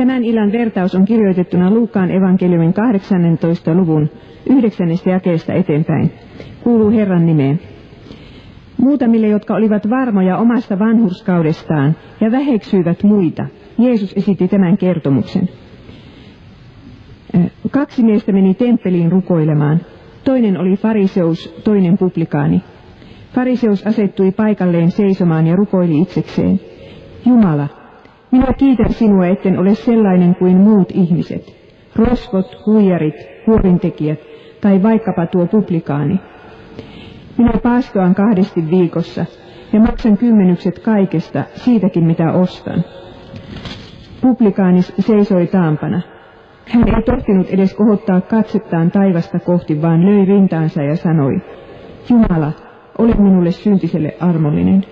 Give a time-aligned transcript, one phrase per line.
[0.00, 3.74] Tämän illan vertaus on kirjoitettuna Luukkaan evankeliumin 18.
[3.74, 4.10] luvun
[4.46, 4.88] 9.
[5.06, 6.12] jakeesta eteenpäin.
[6.62, 7.60] Kuuluu Herran nimeen.
[8.76, 13.46] Muutamille, jotka olivat varmoja omasta vanhurskaudestaan ja väheksyivät muita,
[13.78, 15.48] Jeesus esitti tämän kertomuksen.
[17.70, 19.80] Kaksi miestä meni temppeliin rukoilemaan.
[20.24, 22.62] Toinen oli fariseus, toinen publikaani.
[23.34, 26.60] Fariseus asettui paikalleen seisomaan ja rukoili itsekseen.
[27.26, 27.79] Jumala,
[28.30, 31.60] minä kiitän sinua, etten ole sellainen kuin muut ihmiset.
[31.96, 33.14] Rosvot, huijarit,
[33.46, 34.18] huorintekijät
[34.60, 36.20] tai vaikkapa tuo publikaani.
[37.38, 39.26] Minä paastoan kahdesti viikossa
[39.72, 42.84] ja maksan kymmenykset kaikesta, siitäkin mitä ostan.
[44.20, 46.00] Publikaanis seisoi taampana.
[46.68, 51.40] Hän ei tohtinut edes kohottaa katsettaan taivasta kohti, vaan löi rintaansa ja sanoi,
[52.10, 52.52] Jumala,
[52.98, 54.84] ole minulle syntiselle armollinen.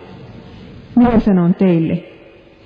[0.97, 2.05] Minä sanon teille,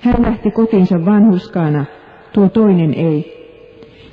[0.03, 1.85] hän lähti kotiinsa vanhuskaana,
[2.33, 3.43] tuo toinen ei.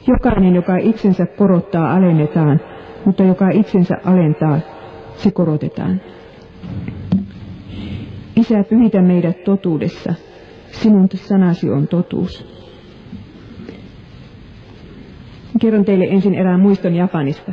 [0.07, 2.61] Jokainen, joka itsensä korottaa, alennetaan,
[3.05, 4.59] mutta joka itsensä alentaa,
[5.15, 6.01] se korotetaan.
[8.37, 10.15] Isä, pyhitä meidät totuudessa.
[10.67, 12.61] Sinun sanasi on totuus.
[15.61, 17.53] Kerron teille ensin erään muiston Japanista.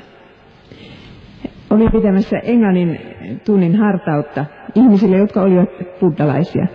[1.69, 2.99] Olin pitämässä englannin
[3.45, 4.45] tunnin hartautta
[4.75, 6.67] ihmisille, jotka olivat buddalaisia.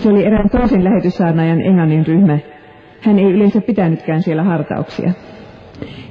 [0.00, 2.38] Se oli erään toisen lähetyssaarnaajan englannin ryhmä.
[3.00, 5.12] Hän ei yleensä pitänytkään siellä hartauksia.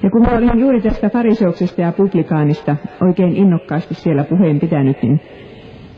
[0.03, 5.21] Ja kun mä olin juuri tästä fariseuksesta ja publikaanista oikein innokkaasti siellä puheen pitänyt, niin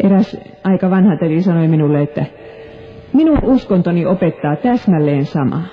[0.04, 2.26] eräs aika vanha teli sanoi minulle, että
[3.14, 5.64] minun uskontoni opettaa täsmälleen samaa.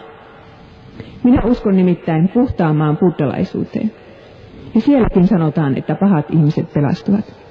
[1.25, 3.93] Minä uskon nimittäin puhtaamaan buddhalaisuuteen.
[4.75, 7.48] Ja sielläkin sanotaan, että pahat ihmiset pelastuvat.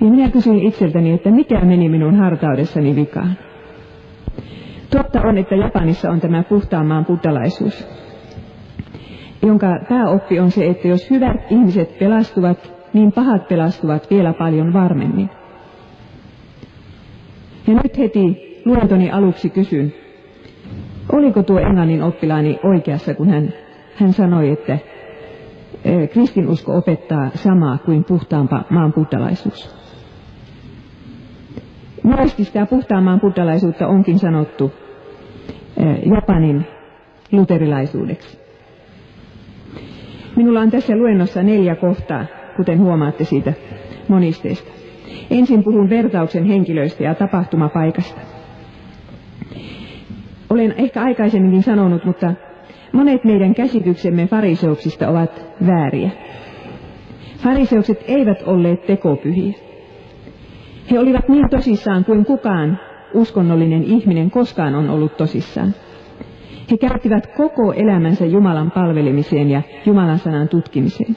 [0.00, 3.36] Ja minä kysyin itseltäni, että mikä meni minun hartaudessani vikaan.
[4.90, 7.88] Totta on, että Japanissa on tämä puhtaamaan buddhalaisuus,
[9.42, 15.30] jonka pääoppi on se, että jos hyvät ihmiset pelastuvat, niin pahat pelastuvat vielä paljon varmemmin.
[17.66, 19.94] Ja nyt heti luentoni aluksi kysyn,
[21.12, 23.52] oliko tuo englannin oppilaani oikeassa, kun hän,
[23.96, 24.78] hän sanoi, että
[25.84, 29.80] e, kristinusko opettaa samaa kuin puhtaampa maan buddhalaisuus.
[32.02, 34.72] Monesti sitä puhtaan maan buddhalaisuutta onkin sanottu
[35.76, 35.84] e,
[36.14, 36.66] Japanin
[37.32, 38.40] luterilaisuudeksi.
[40.36, 42.24] Minulla on tässä luennossa neljä kohtaa,
[42.56, 43.52] kuten huomaatte siitä
[44.08, 44.70] monisteesta.
[45.30, 48.20] Ensin puhun vertauksen henkilöistä ja tapahtumapaikasta.
[50.50, 52.34] Olen ehkä aikaisemminkin sanonut, mutta
[52.92, 56.10] monet meidän käsityksemme fariseuksista ovat vääriä.
[57.38, 59.69] Fariseukset eivät olleet tekopyhiä.
[60.90, 62.78] He olivat niin tosissaan kuin kukaan
[63.14, 65.74] uskonnollinen ihminen koskaan on ollut tosissaan.
[66.70, 71.16] He käyttivät koko elämänsä Jumalan palvelemiseen ja Jumalan sanan tutkimiseen.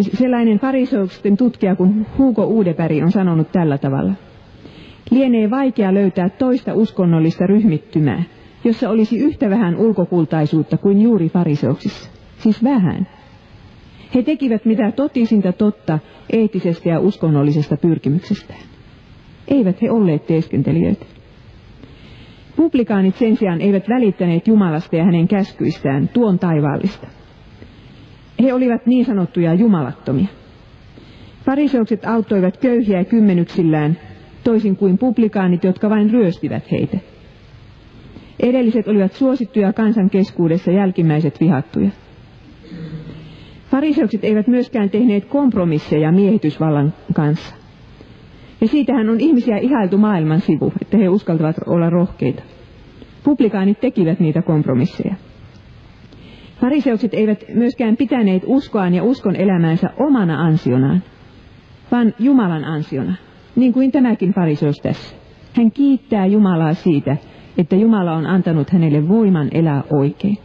[0.00, 4.12] Sellainen fariseuksen tutkija kuin Hugo Uudepäri on sanonut tällä tavalla.
[5.10, 8.22] Lienee vaikea löytää toista uskonnollista ryhmittymää,
[8.64, 12.10] jossa olisi yhtä vähän ulkokultaisuutta kuin juuri fariseuksissa.
[12.38, 13.06] Siis vähän.
[14.14, 15.98] He tekivät mitä totisinta totta
[16.30, 18.60] eettisestä ja uskonnollisesta pyrkimyksestään.
[19.48, 21.06] Eivät he olleet teeskentelijöitä.
[22.56, 27.06] Publikaanit sen sijaan eivät välittäneet Jumalasta ja hänen käskyistään tuon taivaallista.
[28.42, 30.26] He olivat niin sanottuja jumalattomia.
[31.44, 33.98] Fariseukset auttoivat köyhiä kymmenyksillään,
[34.44, 36.98] toisin kuin publikaanit, jotka vain ryöstivät heitä.
[38.40, 41.90] Edelliset olivat suosittuja kansan keskuudessa, jälkimmäiset vihattuja.
[43.72, 47.54] Fariseukset eivät myöskään tehneet kompromisseja miehitysvallan kanssa.
[48.60, 52.42] Ja siitähän on ihmisiä ihailtu maailman sivu, että he uskaltavat olla rohkeita.
[53.24, 55.14] Publikaanit tekivät niitä kompromisseja.
[56.60, 61.02] Fariseukset eivät myöskään pitäneet uskoaan ja uskon elämäänsä omana ansionaan,
[61.90, 63.14] vaan Jumalan ansiona,
[63.56, 65.16] niin kuin tämäkin fariseus tässä.
[65.52, 67.16] Hän kiittää Jumalaa siitä,
[67.58, 70.38] että Jumala on antanut hänelle voiman elää oikein.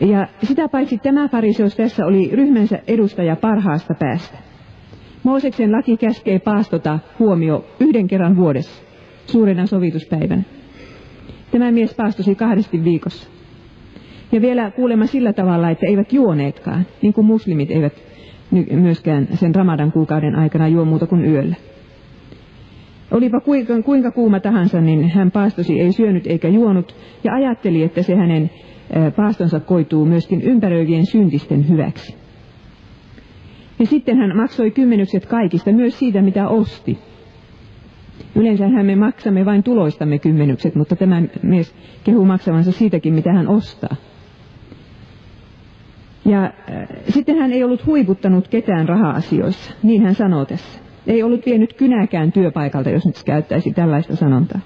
[0.00, 4.38] Ja sitä paitsi tämä fariseus tässä oli ryhmänsä edustaja parhaasta päästä.
[5.22, 8.82] Mooseksen laki käskee paastota huomio yhden kerran vuodessa,
[9.26, 10.42] suurena sovituspäivänä.
[11.50, 13.30] Tämä mies paastosi kahdesti viikossa.
[14.32, 17.92] Ja vielä kuulemma sillä tavalla, että eivät juoneetkaan, niin kuin muslimit eivät
[18.70, 21.56] myöskään sen ramadan kuukauden aikana juo muuta kuin yöllä.
[23.10, 28.02] Olipa kuinka, kuinka kuuma tahansa, niin hän paastosi ei syönyt eikä juonut ja ajatteli, että
[28.02, 28.50] se hänen
[29.16, 32.16] paastonsa koituu myöskin ympäröivien syntisten hyväksi.
[33.78, 36.98] Ja sitten hän maksoi kymmenykset kaikista, myös siitä mitä osti.
[38.34, 41.74] Yleensähän me maksamme vain tuloistamme kymmenykset, mutta tämä mies
[42.04, 43.96] kehuu maksavansa siitäkin, mitä hän ostaa.
[46.24, 46.52] Ja äh,
[47.08, 50.80] sitten hän ei ollut huiputtanut ketään raha-asioissa, niin hän sanoo tässä.
[51.06, 54.60] Ei ollut vienyt kynääkään työpaikalta, jos nyt käyttäisi tällaista sanontaa.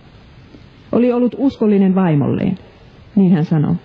[0.93, 2.59] Oli ollut uskollinen vaimolleen,
[3.17, 3.77] niin hän sanoo.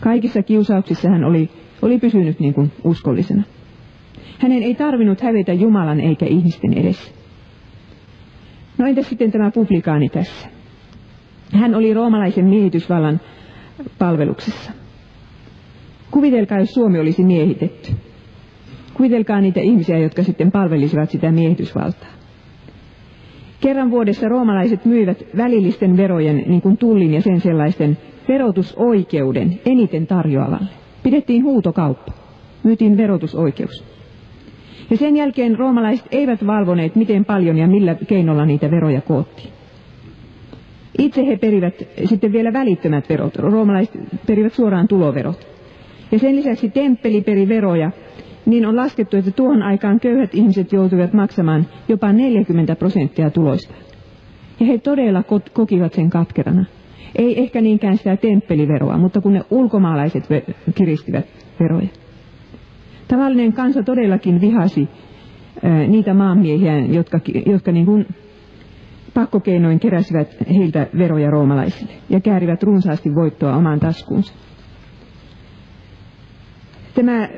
[0.00, 1.50] Kaikissa kiusauksissa hän oli,
[1.82, 3.42] oli pysynyt niin kuin uskollisena.
[4.38, 7.12] Hänen ei tarvinnut hävetä Jumalan eikä ihmisten edessä.
[8.78, 10.48] No entä sitten tämä publikaani tässä?
[11.52, 13.20] Hän oli roomalaisen miehitysvallan
[13.98, 14.72] palveluksessa.
[16.10, 17.92] Kuvitelkaa, jos Suomi olisi miehitetty.
[18.94, 22.15] Kuvitelkaa niitä ihmisiä, jotka sitten palvelisivat sitä miehitysvaltaa.
[23.60, 27.98] Kerran vuodessa roomalaiset myivät välillisten verojen, niin kuin tullin ja sen sellaisten,
[28.28, 30.68] verotusoikeuden eniten tarjoavalle.
[31.02, 32.12] Pidettiin huutokauppa.
[32.62, 33.84] Myytiin verotusoikeus.
[34.90, 39.48] Ja sen jälkeen roomalaiset eivät valvoneet, miten paljon ja millä keinolla niitä veroja koottiin.
[40.98, 41.74] Itse he perivät
[42.04, 43.36] sitten vielä välittömät verot.
[43.36, 45.46] Roomalaiset perivät suoraan tuloverot.
[46.12, 47.90] Ja sen lisäksi temppeli peri veroja,
[48.46, 53.74] niin on laskettu, että tuohon aikaan köyhät ihmiset joutuivat maksamaan jopa 40 prosenttia tuloista.
[54.60, 55.22] Ja he todella
[55.52, 56.64] kokivat sen katkerana.
[57.18, 60.24] Ei ehkä niinkään sitä temppeliveroa, mutta kun ne ulkomaalaiset
[60.74, 61.26] kiristivät
[61.60, 61.88] veroja.
[63.08, 64.88] Tavallinen kansa todellakin vihasi
[65.88, 68.06] niitä maanmiehiä, jotka, jotka niin kuin
[69.14, 74.34] pakkokeinoin keräsivät heiltä veroja roomalaisille ja käärivät runsaasti voittoa omaan taskuunsa.
[76.94, 77.28] Tämä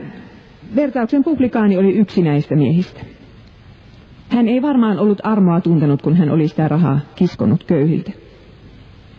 [0.77, 3.01] vertauksen publikaani oli yksi näistä miehistä.
[4.29, 8.13] Hän ei varmaan ollut armoa tuntenut, kun hän oli sitä rahaa kiskonut köyhiltä.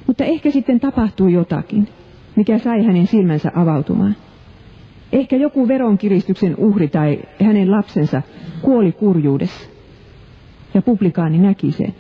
[0.08, 1.88] Mutta ehkä sitten tapahtui jotakin,
[2.36, 4.16] mikä sai hänen silmänsä avautumaan.
[5.12, 8.22] Ehkä joku veronkiristyksen uhri tai hänen lapsensa
[8.62, 9.70] kuoli kurjuudessa.
[10.74, 11.96] Ja publikaani näki sen.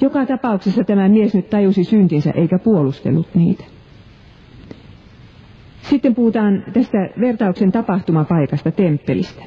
[0.00, 3.64] Joka tapauksessa tämä mies nyt tajusi syntinsä eikä puolustellut niitä.
[5.82, 9.42] Sitten puhutaan tästä vertauksen tapahtumapaikasta temppelistä.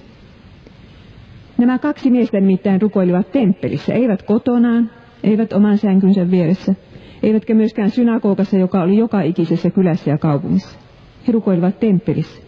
[1.58, 4.90] Nämä kaksi miestä nimittäin rukoilivat temppelissä, eivät kotonaan,
[5.24, 6.76] eivät oman sänkynsä vieressä,
[7.24, 10.80] eivätkä myöskään synagogassa, joka oli joka ikisessä kylässä ja kaupungissa.
[11.28, 12.42] He rukoilivat temppelissä,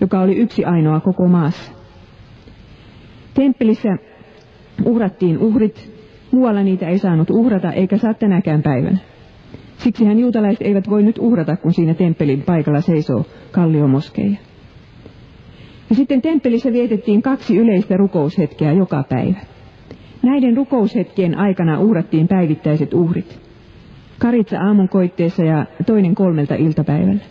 [0.00, 1.72] joka oli yksi ainoa koko maassa.
[3.34, 3.88] Temppelissä
[4.84, 5.92] uhrattiin uhrit,
[6.30, 8.98] muualla niitä ei saanut uhrata eikä saa tänäkään päivänä.
[9.82, 14.36] Siksihän juutalaiset eivät voi nyt uhrata, kun siinä temppelin paikalla seisoo kalliomoskeja.
[15.90, 19.40] Ja sitten temppelissä vietettiin kaksi yleistä rukoushetkeä joka päivä.
[20.22, 23.40] Näiden rukoushetkien aikana uhrattiin päivittäiset uhrit.
[24.18, 27.22] Karitsa aamunkoitteessa ja toinen kolmelta iltapäivällä.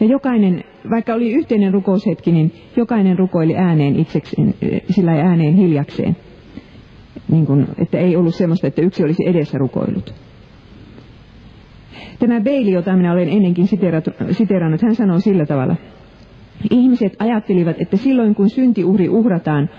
[0.00, 4.54] Ja jokainen, vaikka oli yhteinen rukoushetki, niin jokainen rukoili ääneen itsekseen,
[4.90, 6.16] sillä ääneen hiljakseen.
[7.28, 10.23] Niin kuin, että ei ollut semmoista, että yksi olisi edessä rukoillut.
[12.18, 13.66] Tämä Beili, jota minä olen ennenkin
[14.30, 15.76] siterannut, hän sanoi sillä tavalla.
[16.70, 19.70] Ihmiset ajattelivat, että silloin kun syntiuhri uhrataan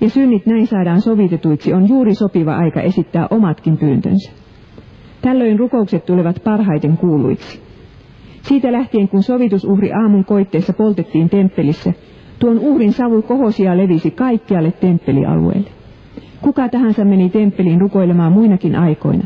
[0.00, 4.32] ja synnit näin saadaan sovitetuiksi, on juuri sopiva aika esittää omatkin pyyntönsä.
[5.22, 7.60] Tällöin rukoukset tulevat parhaiten kuuluiksi.
[8.42, 11.92] Siitä lähtien, kun sovitusuhri aamun koitteessa poltettiin temppelissä,
[12.38, 15.70] tuon uhrin savu kohosi ja levisi kaikkialle temppelialueelle.
[16.40, 19.24] Kuka tahansa meni temppeliin rukoilemaan muinakin aikoina.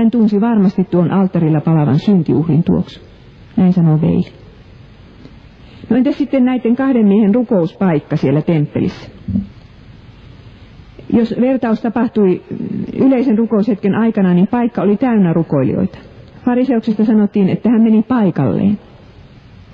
[0.00, 3.00] Hän tunsi varmasti tuon alttarilla palavan syntiuhrin tuoksu.
[3.56, 4.32] Näin sanoo Veili.
[5.90, 9.10] No entä sitten näiden kahden miehen rukouspaikka siellä temppelissä?
[11.12, 12.42] Jos vertaus tapahtui
[12.94, 15.98] yleisen rukoushetken aikana, niin paikka oli täynnä rukoilijoita.
[16.44, 18.78] Fariseuksesta sanottiin, että hän meni paikalleen.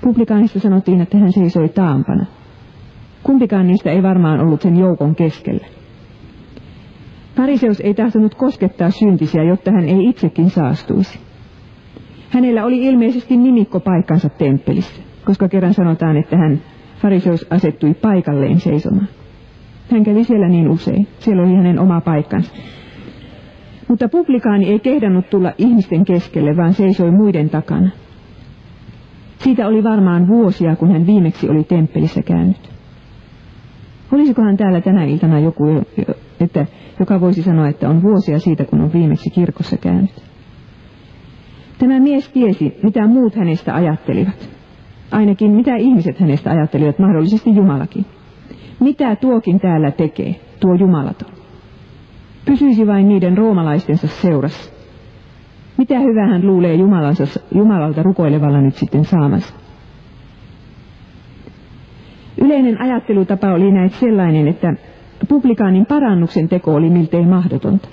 [0.01, 2.25] Publikaanista sanottiin, että hän seisoi taampana.
[3.23, 5.67] Kumpikaan niistä ei varmaan ollut sen joukon keskellä.
[7.37, 11.19] Fariseus ei tahtonut koskettaa syntisiä, jotta hän ei itsekin saastuisi.
[12.29, 16.61] Hänellä oli ilmeisesti nimikko paikkansa temppelissä, koska kerran sanotaan, että hän
[17.01, 19.07] fariseus asettui paikalleen seisomaan.
[19.91, 21.07] Hän kävi siellä niin usein.
[21.19, 22.55] Siellä oli hänen oma paikkansa.
[23.87, 27.89] Mutta publikaani ei kehdannut tulla ihmisten keskelle, vaan seisoi muiden takana.
[29.37, 32.69] Siitä oli varmaan vuosia, kun hän viimeksi oli temppelissä käynyt.
[34.11, 35.63] Olisikohan täällä tänä iltana joku,
[36.39, 36.65] että,
[36.99, 40.23] joka voisi sanoa, että on vuosia siitä, kun on viimeksi kirkossa käynyt?
[41.77, 44.49] Tämä mies tiesi, mitä muut hänestä ajattelivat.
[45.11, 48.05] Ainakin mitä ihmiset hänestä ajattelivat, mahdollisesti Jumalakin.
[48.79, 51.29] Mitä tuokin täällä tekee, tuo Jumalaton?
[52.45, 54.71] Pysyisi vain niiden roomalaistensa seurassa.
[55.77, 57.23] Mitä hyvää hän luulee Jumalansa,
[57.55, 59.55] Jumalalta rukoilevalla nyt sitten saamassa?
[62.41, 64.73] Yleinen ajattelutapa oli näet sellainen, että
[65.29, 67.89] publikaanin parannuksen teko oli miltei mahdotonta.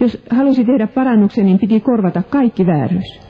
[0.00, 3.20] Jos halusi tehdä parannuksen, niin piti korvata kaikki vääryys.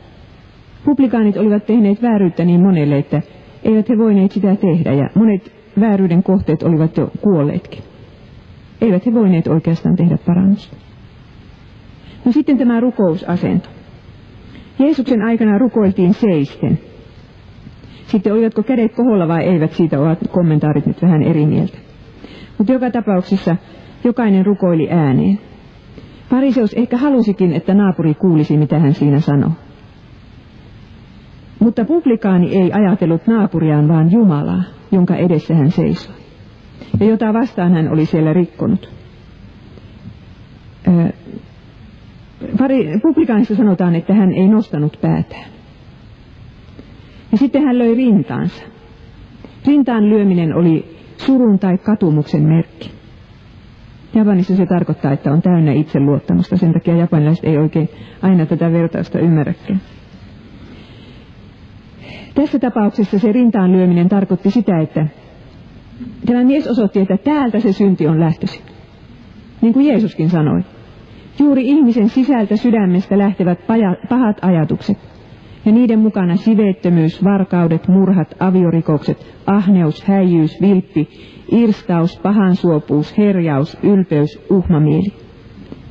[0.84, 3.20] Publikaanit olivat tehneet vääryyttä niin monelle, että
[3.62, 7.82] eivät he voineet sitä tehdä, ja monet vääryyden kohteet olivat jo kuolleetkin.
[8.80, 10.76] Eivät he voineet oikeastaan tehdä parannusta.
[12.24, 13.68] No sitten tämä rukousasento.
[14.78, 16.78] Jeesuksen aikana rukoiltiin seisten.
[18.06, 21.78] Sitten olivatko kädet koholla vai eivät, siitä ovat kommentaarit nyt vähän eri mieltä.
[22.58, 23.56] Mutta joka tapauksessa
[24.04, 25.38] jokainen rukoili ääneen.
[26.30, 29.50] Pariseus ehkä halusikin, että naapuri kuulisi, mitä hän siinä sanoi.
[31.58, 34.62] Mutta publikaani ei ajatellut naapuriaan, vaan Jumalaa,
[34.92, 36.14] jonka edessä hän seisoi.
[37.00, 38.90] Ja jota vastaan hän oli siellä rikkonut.
[43.02, 45.50] publikaanissa sanotaan, että hän ei nostanut päätään.
[47.32, 48.64] Ja sitten hän löi rintaansa.
[49.66, 52.90] Rintaan lyöminen oli surun tai katumuksen merkki.
[54.14, 57.88] Japanissa se tarkoittaa, että on täynnä itseluottamusta, sen takia japanilaiset ei oikein
[58.22, 59.80] aina tätä vertausta ymmärräkään.
[62.34, 65.06] Tässä tapauksessa se rintaan lyöminen tarkoitti sitä, että
[66.26, 68.62] tämä mies osoitti, että täältä se synti on lähtöisin.
[69.60, 70.60] Niin kuin Jeesuskin sanoi.
[71.38, 73.58] Juuri ihmisen sisältä sydämestä lähtevät
[74.08, 74.98] pahat ajatukset,
[75.64, 81.09] ja niiden mukana siveettömyys, varkaudet, murhat, aviorikokset, ahneus, häijyys, vilppi,
[81.52, 85.12] irstaus, pahansuopuus, herjaus, ylpeys, uhmamieli.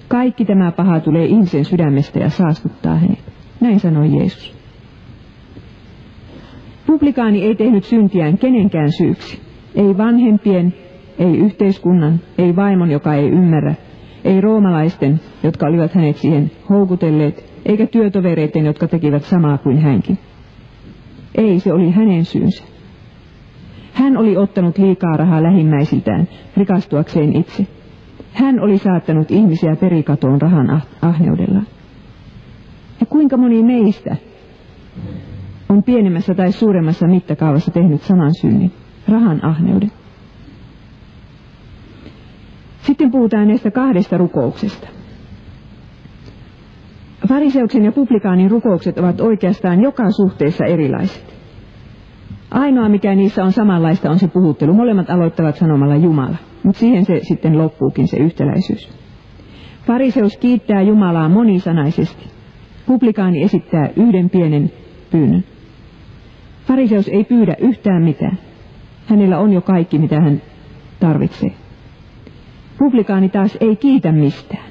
[0.08, 3.20] Kaikki tämä paha tulee ihmisen sydämestä ja saastuttaa hänet.
[3.62, 4.62] Näin sanoi Jeesus.
[6.88, 9.42] Publikaani ei tehnyt syntiään kenenkään syyksi.
[9.76, 10.74] Ei vanhempien,
[11.20, 13.76] ei yhteiskunnan, ei vaimon, joka ei ymmärrä,
[14.24, 20.18] ei roomalaisten, jotka olivat hänet siihen houkutelleet, eikä työtovereiden, jotka tekivät samaa kuin hänkin.
[21.36, 22.64] Ei, se oli hänen syynsä.
[23.94, 26.28] Hän oli ottanut liikaa rahaa lähimmäisiltään
[26.58, 27.68] rikastuakseen itse.
[28.34, 31.62] Hän oli saattanut ihmisiä perikatoon rahan ah- ahneudella.
[33.00, 34.16] Ja kuinka moni meistä
[35.70, 38.72] on pienemmässä tai suuremmassa mittakaavassa tehnyt saman synnin,
[39.08, 39.92] rahan ahneuden.
[42.82, 44.88] Sitten puhutaan näistä kahdesta rukouksesta.
[47.28, 51.36] Fariseuksen ja publikaanin rukoukset ovat oikeastaan joka suhteessa erilaiset.
[52.52, 54.74] Ainoa, mikä niissä on samanlaista, on se puhuttelu.
[54.74, 58.90] Molemmat aloittavat sanomalla Jumala, mutta siihen se sitten loppuukin se yhtäläisyys.
[59.88, 62.26] Fariseus kiittää Jumalaa monisanaisesti.
[62.86, 64.72] Publikaani esittää yhden pienen
[65.12, 65.44] pyynnön.
[66.68, 68.38] Fariseus ei pyydä yhtään mitään.
[69.06, 70.42] Hänellä on jo kaikki, mitä hän
[71.00, 71.52] tarvitsee.
[72.78, 74.71] Publikaani taas ei kiitä mistään.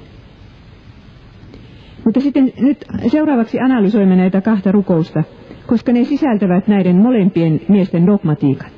[2.11, 5.23] Mutta sitten nyt seuraavaksi analysoimme näitä kahta rukousta,
[5.67, 8.71] koska ne sisältävät näiden molempien miesten dogmatiikan.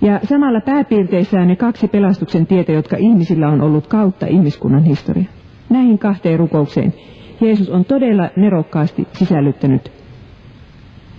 [0.00, 5.24] Ja samalla pääpiirteissään ne kaksi pelastuksen tietä, jotka ihmisillä on ollut kautta ihmiskunnan historia.
[5.70, 6.94] Näihin kahteen rukoukseen
[7.40, 9.92] Jeesus on todella nerokkaasti sisällyttänyt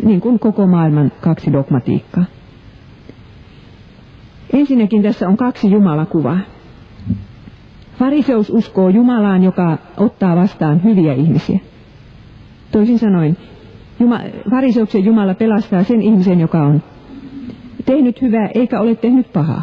[0.05, 2.25] niin kuin koko maailman kaksi dogmatiikkaa.
[4.53, 6.39] Ensinnäkin tässä on kaksi Jumalakuvaa.
[7.99, 11.59] Fariseus uskoo Jumalaan, joka ottaa vastaan hyviä ihmisiä.
[12.71, 13.37] Toisin sanoen,
[13.99, 14.19] Juma,
[14.49, 16.81] fariseuksen Jumala pelastaa sen ihmisen, joka on
[17.85, 19.61] tehnyt hyvää eikä ole tehnyt pahaa.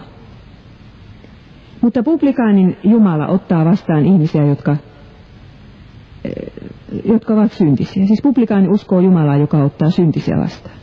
[1.81, 4.77] Mutta publikaanin Jumala ottaa vastaan ihmisiä, jotka
[7.05, 8.07] jotka ovat syntisiä.
[8.07, 10.77] Siis publikaani uskoo Jumalaa, joka ottaa syntisiä vastaan.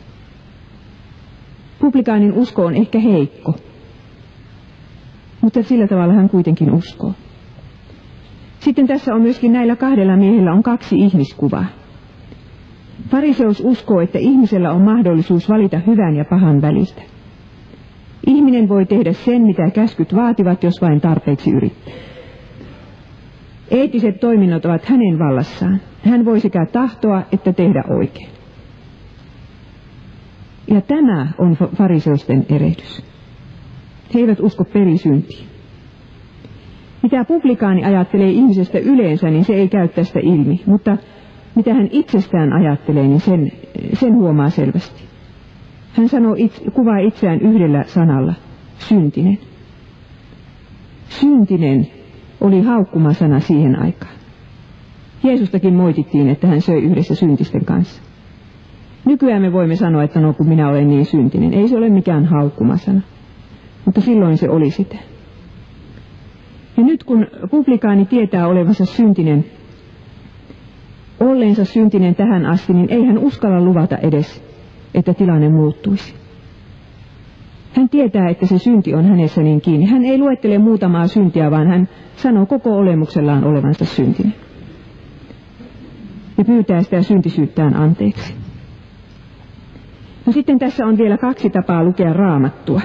[1.80, 3.54] Publikaanin usko on ehkä heikko,
[5.40, 7.12] mutta sillä tavalla hän kuitenkin uskoo.
[8.60, 11.64] Sitten tässä on myöskin näillä kahdella miehellä on kaksi ihmiskuvaa.
[13.10, 17.02] Fariseus uskoo, että ihmisellä on mahdollisuus valita hyvän ja pahan välistä.
[18.26, 21.94] Ihminen voi tehdä sen, mitä käskyt vaativat, jos vain tarpeeksi yrittää.
[23.70, 25.80] Eettiset toiminnot ovat hänen vallassaan.
[26.04, 28.28] Hän voi sekä tahtoa että tehdä oikein.
[30.70, 33.04] Ja tämä on fariseusten erehdys.
[34.14, 35.57] He eivät usko perisyntiin.
[37.02, 40.96] Mitä publikaani ajattelee ihmisestä yleensä, niin se ei käy tästä ilmi, mutta
[41.54, 43.52] mitä hän itsestään ajattelee, niin sen,
[43.92, 45.04] sen huomaa selvästi.
[45.92, 48.34] Hän sanoo itse, kuvaa itseään yhdellä sanalla,
[48.78, 49.38] syntinen.
[51.08, 51.86] Syntinen
[52.40, 54.14] oli haukkumasana siihen aikaan.
[55.22, 58.02] Jeesustakin moitittiin, että hän söi yhdessä syntisten kanssa.
[59.04, 61.54] Nykyään me voimme sanoa, että no kun minä olen niin syntinen.
[61.54, 63.00] Ei se ole mikään haukkumasana.
[63.84, 64.96] Mutta silloin se oli sitä.
[66.78, 69.44] Ja nyt kun publikaani tietää olevansa syntinen,
[71.20, 74.44] olleensa syntinen tähän asti, niin ei hän uskalla luvata edes,
[74.94, 76.14] että tilanne muuttuisi.
[77.72, 79.86] Hän tietää, että se synti on hänessä niin kiinni.
[79.86, 84.34] Hän ei luettele muutamaa syntiä, vaan hän sanoo koko olemuksellaan olevansa syntinen.
[86.38, 88.34] Ja pyytää sitä syntisyyttään anteeksi.
[90.26, 92.80] No sitten tässä on vielä kaksi tapaa lukea raamattua.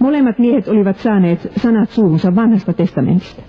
[0.00, 3.42] Molemmat miehet olivat saaneet sanat suuhunsa vanhasta testamentista.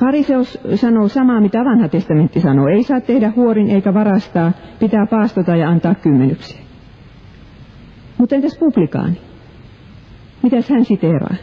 [0.00, 2.68] Fariseus sanoo samaa, mitä vanha testamentti sanoo.
[2.68, 6.60] Ei saa tehdä huorin eikä varastaa, pitää paastota ja antaa kymmenyksiä.
[8.18, 9.16] Mutta entäs publikaani?
[10.42, 11.34] Mitäs hän siteeraa?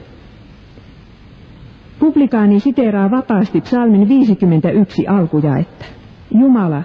[2.00, 5.86] Publikaani siteeraa vapaasti psalmin 51 alkujaetta.
[6.32, 6.84] Jumala,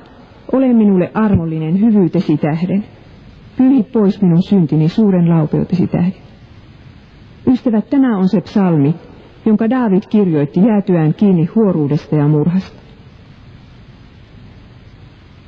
[0.53, 2.85] ole minulle armollinen hyvyytesi tähden.
[3.59, 6.13] Pyhi pois minun syntini suuren laupeutesi tähden.
[7.47, 8.95] Ystävät, tämä on se psalmi,
[9.47, 12.79] jonka Daavid kirjoitti jäätyään kiinni huoruudesta ja murhasta.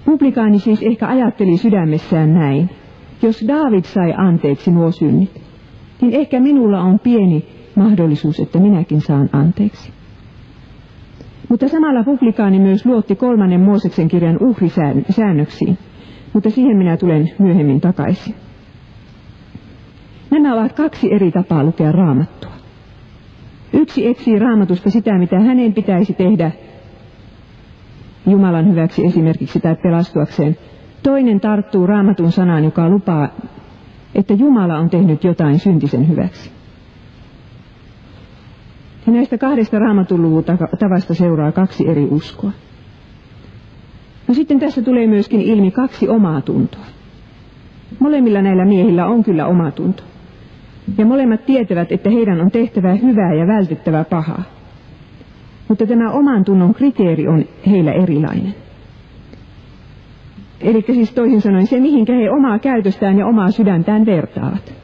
[0.05, 2.71] Publikaani siis ehkä ajatteli sydämessään näin.
[3.23, 5.43] Jos Daavid sai anteeksi nuo synnit,
[6.01, 7.45] niin ehkä minulla on pieni
[7.77, 9.93] mahdollisuus, että minäkin saan anteeksi.
[11.49, 15.79] Mutta samalla publikaani myös luotti kolmannen Mooseksen kirjan uhrisäännöksiin,
[16.33, 18.35] mutta siihen minä tulen myöhemmin takaisin.
[20.31, 22.51] Nämä ovat kaksi eri tapaa lukea raamattua.
[23.73, 26.51] Yksi etsii raamatusta sitä, mitä hänen pitäisi tehdä
[28.27, 30.57] Jumalan hyväksi esimerkiksi tai pelastuakseen.
[31.03, 33.29] Toinen tarttuu raamatun sanaan, joka lupaa,
[34.15, 36.51] että Jumala on tehnyt jotain syntisen hyväksi.
[39.07, 40.45] Ja näistä kahdesta raamatun
[40.79, 42.51] tavasta seuraa kaksi eri uskoa.
[44.31, 46.85] No sitten tässä tulee myöskin ilmi kaksi omaa tuntoa.
[47.99, 50.03] Molemmilla näillä miehillä on kyllä oma tunto.
[50.99, 54.43] Ja molemmat tietävät, että heidän on tehtävä hyvää ja vältettävä pahaa.
[55.69, 58.55] Mutta tämä oman tunnon kriteeri on heillä erilainen.
[60.61, 64.75] Eli siis toisin sanoen se, mihinkä he omaa käytöstään ja omaa sydäntään vertaavat.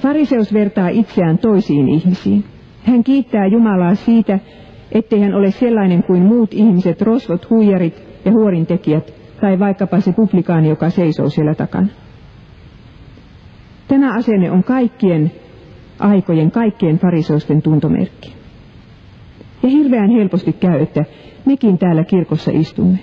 [0.00, 2.44] Fariseus vertaa itseään toisiin ihmisiin.
[2.84, 4.38] Hän kiittää Jumalaa siitä,
[4.92, 10.68] ettei hän ole sellainen kuin muut ihmiset, rosvot, huijarit ja huorintekijät, tai vaikkapa se publikaani,
[10.68, 11.88] joka seisoo siellä takana.
[13.88, 15.32] Tämä asenne on kaikkien
[15.98, 18.32] aikojen, kaikkien fariseusten tuntomerkki.
[19.62, 21.04] Ja hirveän helposti käy, että
[21.46, 22.98] mekin täällä kirkossa istumme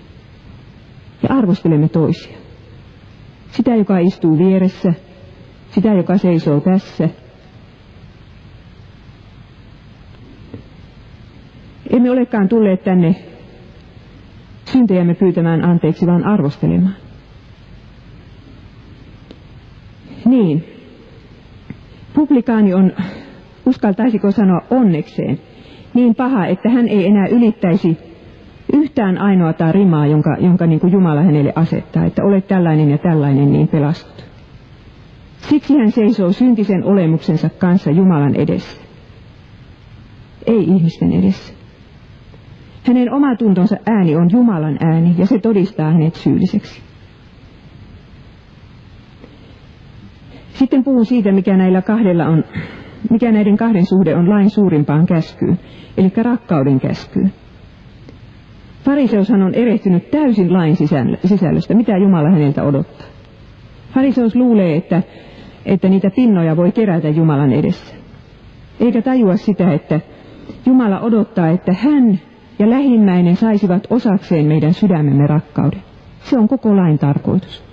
[1.24, 2.38] ja arvostelemme toisia.
[3.52, 4.94] Sitä, joka istuu vieressä,
[5.70, 7.10] sitä, joka seisoo tässä.
[11.90, 13.16] Emme olekaan tulleet tänne
[14.66, 16.96] syntejämme pyytämään anteeksi, vaan arvostelemaan.
[20.26, 20.64] Niin,
[22.14, 22.92] Publikaani on,
[23.66, 25.40] uskaltaisiko sanoa onnekseen,
[25.94, 27.98] niin paha, että hän ei enää ylittäisi
[28.74, 33.54] yhtään ainoata rimaa, jonka, jonka niin kuin Jumala hänelle asettaa, että olet tällainen ja tällainen,
[33.54, 34.26] niin pelastut.
[35.38, 38.82] Siksi hän seisoo syntisen olemuksensa kanssa Jumalan edessä.
[40.48, 41.54] Ei ihmisten edessä.
[42.84, 46.82] Hänen omatuntonsa ääni on Jumalan ääni ja se todistaa hänet syylliseksi.
[50.54, 52.44] Sitten puhun siitä, mikä näillä kahdella on,
[53.10, 55.60] mikä näiden kahden suhde on lain suurimpaan käskyyn,
[55.98, 57.34] eli rakkauden käskyyn.
[58.84, 60.76] Fariseushan on erehtynyt täysin lain
[61.26, 63.08] sisällöstä, mitä Jumala häneltä odottaa.
[63.94, 65.04] Fariseus luulee, että,
[65.66, 67.96] että niitä pinnoja voi kerätä Jumalan edessä.
[68.80, 70.00] Eikä tajua sitä, että
[70.66, 72.20] Jumala odottaa, että hän
[72.60, 75.84] ja lähimmäinen saisivat osakseen meidän sydämemme rakkauden.
[76.20, 77.64] Se on koko lain tarkoitus.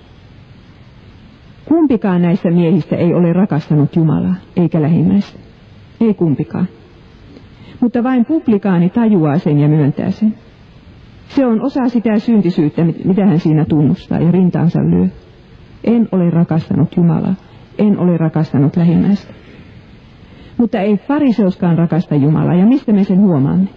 [1.65, 5.39] Kumpikaan näistä miehistä ei ole rakastanut Jumalaa, eikä lähimmäistä.
[6.01, 6.67] Ei kumpikaan.
[7.81, 10.35] Mutta vain publikaani tajuaa sen ja myöntää sen.
[11.29, 15.09] Se on osa sitä syntisyyttä, mitä hän siinä tunnustaa ja rintaansa lyö.
[15.85, 17.35] En ole rakastanut Jumalaa,
[17.79, 19.35] en ole rakastanut lähimmäistä.
[20.59, 23.69] Mutta ei fariseuskaan rakasta Jumalaa, ja mistä me sen huomaamme?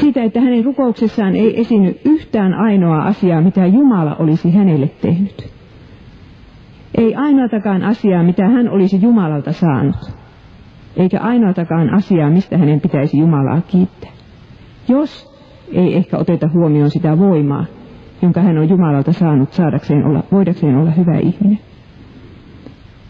[0.00, 5.50] Siitä, että hänen rukouksessaan ei esiinny yhtään ainoa asiaa, mitä Jumala olisi hänelle tehnyt.
[6.94, 9.96] Ei ainoatakaan asiaa, mitä hän olisi Jumalalta saanut,
[10.96, 14.10] eikä ainoatakaan asiaa, mistä hänen pitäisi Jumalaa kiittää.
[14.88, 15.32] Jos
[15.72, 17.64] ei ehkä oteta huomioon sitä voimaa,
[18.22, 21.58] jonka hän on Jumalalta saanut saadakseen olla, voidakseen olla hyvä ihminen.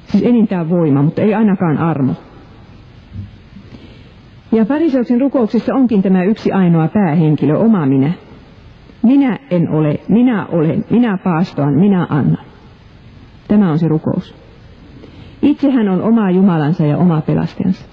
[0.05, 2.15] Siis enintään voima, mutta ei ainakaan armo.
[4.53, 8.13] Ja fariseuksen rukouksessa onkin tämä yksi ainoa päähenkilö, oma minä.
[9.03, 12.45] Minä en ole, minä olen, minä paastoan, minä annan.
[13.49, 14.35] Tämä on se rukous.
[15.43, 17.85] Itse hän on oma Jumalansa ja oma pelastajansa.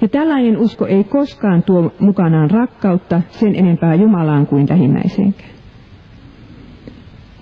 [0.00, 5.50] Ja tällainen usko ei koskaan tuo mukanaan rakkautta sen enempää Jumalaan kuin lähimmäiseenkään.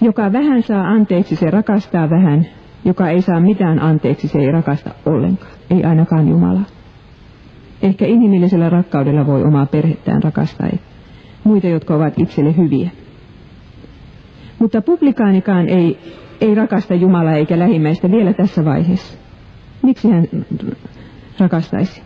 [0.00, 2.46] Joka vähän saa anteeksi, se rakastaa vähän.
[2.84, 5.52] Joka ei saa mitään anteeksi, se ei rakasta ollenkaan.
[5.70, 6.73] Ei ainakaan Jumalaa.
[7.84, 10.68] Ehkä inhimillisellä rakkaudella voi omaa perhettään rakastaa
[11.44, 12.90] muita, jotka ovat itselle hyviä.
[14.58, 15.98] Mutta publikaanikaan ei,
[16.40, 19.18] ei rakasta Jumalaa eikä lähimmäistä vielä tässä vaiheessa.
[19.82, 20.28] Miksi hän
[21.38, 22.02] rakastaisi?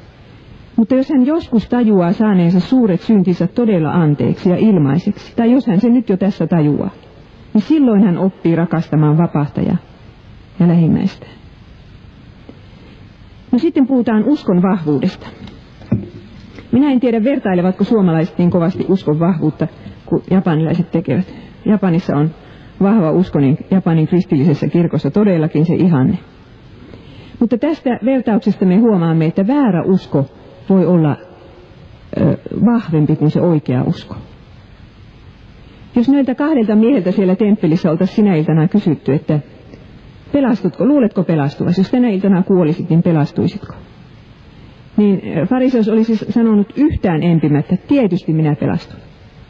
[0.76, 5.80] Mutta jos hän joskus tajuaa saaneensa suuret syntinsä todella anteeksi ja ilmaiseksi, tai jos hän
[5.80, 6.90] se nyt jo tässä tajuaa,
[7.54, 9.76] niin silloin hän oppii rakastamaan vapahtajaa
[10.60, 11.26] ja lähimmäistä.
[13.52, 15.26] No sitten puhutaan uskon vahvuudesta.
[16.72, 19.66] Minä en tiedä, vertailevatko suomalaiset niin kovasti uskon vahvuutta
[20.06, 21.34] kuin japanilaiset tekevät.
[21.64, 22.30] Japanissa on
[22.82, 26.18] vahva usko, niin Japanin kristillisessä kirkossa todellakin se ihanne.
[27.40, 30.24] Mutta tästä vertauksesta me huomaamme, että väärä usko
[30.68, 31.16] voi olla
[32.20, 34.16] ö, vahvempi kuin se oikea usko.
[35.96, 39.40] Jos näiltä kahdelta mieheltä siellä temppelissä oltaisiin sinä iltana kysytty, että
[40.32, 43.74] pelastutko, luuletko pelastuvasi, jos tänä iltana kuolisit, niin pelastuisitko?
[44.98, 49.00] Niin fariseus olisi sanonut yhtään empimättä, tietysti minä pelastun.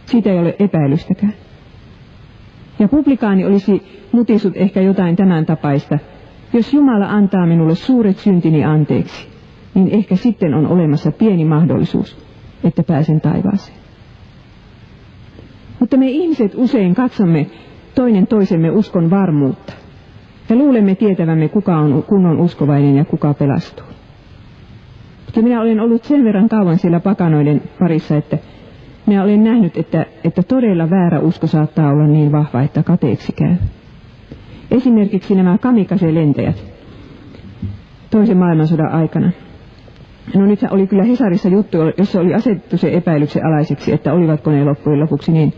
[0.06, 1.34] Siitä ei ole epäilystäkään.
[2.78, 3.82] Ja publikaani olisi
[4.12, 5.98] mutisut ehkä jotain tämän tapaista.
[6.52, 9.28] Jos Jumala antaa minulle suuret syntini anteeksi,
[9.74, 12.26] niin ehkä sitten on olemassa pieni mahdollisuus,
[12.64, 13.78] että pääsen taivaaseen.
[15.80, 17.46] Mutta me ihmiset usein katsomme
[17.94, 19.72] toinen toisemme uskon varmuutta
[20.48, 23.97] ja luulemme tietävämme, kuka on kunnon uskovainen ja kuka pelastuu.
[25.28, 28.38] Mutta minä olen ollut sen verran kauan siellä pakanoiden parissa, että
[29.06, 33.54] minä olen nähnyt, että, että todella väärä usko saattaa olla niin vahva, että kateeksi käy.
[34.70, 36.64] Esimerkiksi nämä kamikaze-lentäjät
[38.10, 39.30] toisen maailmansodan aikana.
[40.34, 44.64] No nyt oli kyllä Hesarissa juttu, jossa oli asetettu se epäilyksen alaiseksi, että olivatko ne
[44.64, 45.52] loppujen lopuksi niin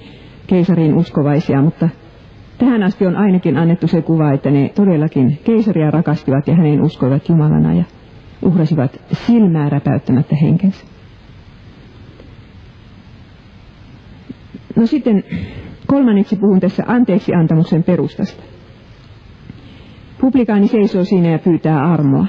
[0.46, 1.88] keisariin uskovaisia, mutta
[2.58, 7.28] tähän asti on ainakin annettu se kuva, että ne todellakin keisaria rakastivat ja hänen uskoivat
[7.28, 7.84] Jumalana ja
[8.42, 10.86] uhrasivat silmää räpäyttämättä henkensä.
[14.76, 15.24] No sitten
[15.86, 18.42] kolmanneksi puhun tässä anteeksi antamuksen perustasta.
[20.20, 22.26] Publikaani seisoo siinä ja pyytää armoa.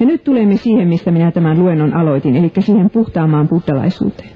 [0.00, 4.30] Ja nyt tulemme siihen, mistä minä tämän luennon aloitin, eli siihen puhtaamaan buddhalaisuuteen.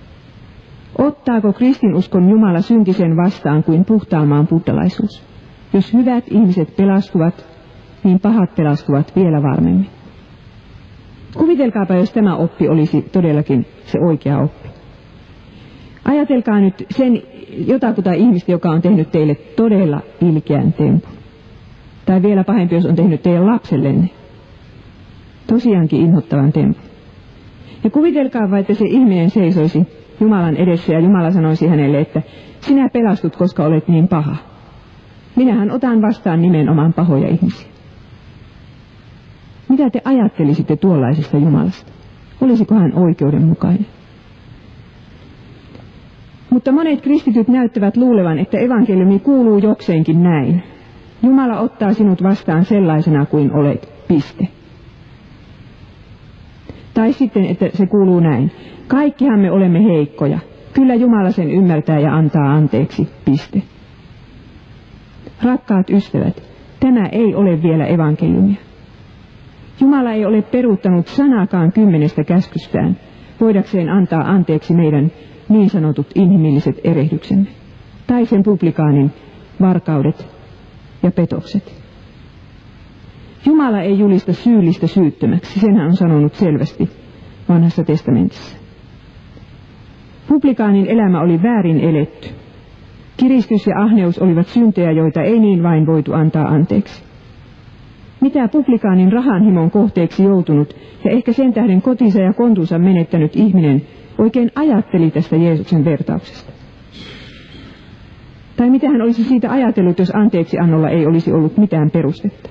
[0.98, 5.22] Ottaako kristinuskon Jumala syntisen vastaan kuin puhtaamaan buddhalaisuus?
[5.72, 7.46] Jos hyvät ihmiset pelastuvat,
[8.04, 9.97] niin pahat pelastuvat vielä varmemmin.
[11.36, 14.68] Kuvitelkaapa, jos tämä oppi olisi todellakin se oikea oppi.
[16.04, 17.22] Ajatelkaa nyt sen
[17.66, 21.18] jotakuta ihmistä, joka on tehnyt teille todella ilkeän tempun.
[22.06, 24.10] Tai vielä pahempi, jos on tehnyt teidän lapsellenne.
[25.46, 26.82] Tosiaankin inhottavan tempun.
[27.84, 29.86] Ja kuvitelkaa että se ihminen seisoisi
[30.20, 32.22] Jumalan edessä ja Jumala sanoisi hänelle, että
[32.60, 34.36] sinä pelastut, koska olet niin paha.
[35.36, 37.77] Minähän otan vastaan nimenomaan pahoja ihmisiä.
[39.68, 41.92] Mitä te ajattelisitte tuollaisesta Jumalasta?
[42.40, 43.86] Olisiko hän oikeudenmukainen?
[46.50, 50.62] Mutta monet kristityt näyttävät luulevan, että evankeliumi kuuluu jokseenkin näin.
[51.22, 54.48] Jumala ottaa sinut vastaan sellaisena kuin olet, piste.
[56.94, 58.50] Tai sitten, että se kuuluu näin.
[58.88, 60.38] Kaikkihan me olemme heikkoja.
[60.74, 63.62] Kyllä Jumala sen ymmärtää ja antaa anteeksi, piste.
[65.42, 66.42] Rakkaat ystävät,
[66.80, 68.67] tämä ei ole vielä evankeliumia.
[69.80, 72.96] Jumala ei ole peruuttanut sanakaan kymmenestä käskystään,
[73.40, 75.12] voidakseen antaa anteeksi meidän
[75.48, 77.46] niin sanotut inhimilliset erehdyksemme,
[78.06, 79.10] tai sen publikaanin
[79.60, 80.28] varkaudet
[81.02, 81.82] ja petokset.
[83.46, 86.90] Jumala ei julista syyllistä syyttömäksi, sen hän on sanonut selvästi
[87.48, 88.58] vanhassa testamentissa.
[90.28, 92.28] Publikaanin elämä oli väärin eletty.
[93.16, 97.07] Kiristys ja ahneus olivat syntejä, joita ei niin vain voitu antaa anteeksi.
[98.20, 103.82] Mitä publikaanin rahanhimon kohteeksi joutunut ja ehkä sen tähden kotinsa ja kontunsa menettänyt ihminen
[104.18, 106.52] oikein ajatteli tästä Jeesuksen vertauksesta?
[108.56, 112.50] Tai mitä hän olisi siitä ajatellut, jos anteeksi annolla ei olisi ollut mitään perustetta?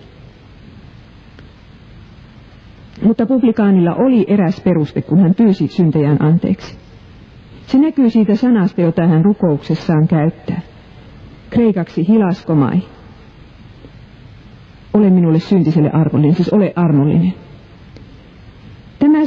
[3.03, 6.77] Mutta publikaanilla oli eräs peruste, kun hän pyysi syntejään anteeksi.
[7.65, 10.61] Se näkyy siitä sanasta, jota hän rukouksessaan käyttää.
[11.49, 12.81] Kreikaksi hilaskomai.
[14.97, 17.33] Ole minulle syntiselle armollinen, siis ole armollinen.
[18.99, 19.17] Tämä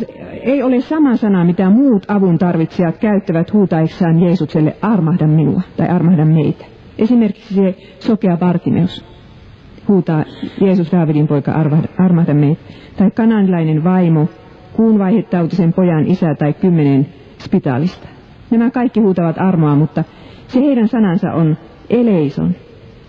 [0.42, 6.24] ei ole sama sana, mitä muut avun tarvitsijat käyttävät huutaessaan Jeesukselle armahda minua tai armahda
[6.24, 6.64] meitä.
[6.98, 9.04] Esimerkiksi se sokea Bartimeus
[9.88, 10.24] huutaa
[10.60, 11.52] Jeesus Daavidin poika
[11.98, 12.62] armahda, meitä.
[12.96, 14.28] Tai kananilainen vaimo,
[14.72, 17.06] kuun vaihettautisen pojan isä tai kymmenen
[17.38, 18.08] spitaalista.
[18.50, 20.04] Nämä kaikki huutavat armoa, mutta
[20.48, 21.56] se heidän sanansa on
[21.90, 22.54] eleison,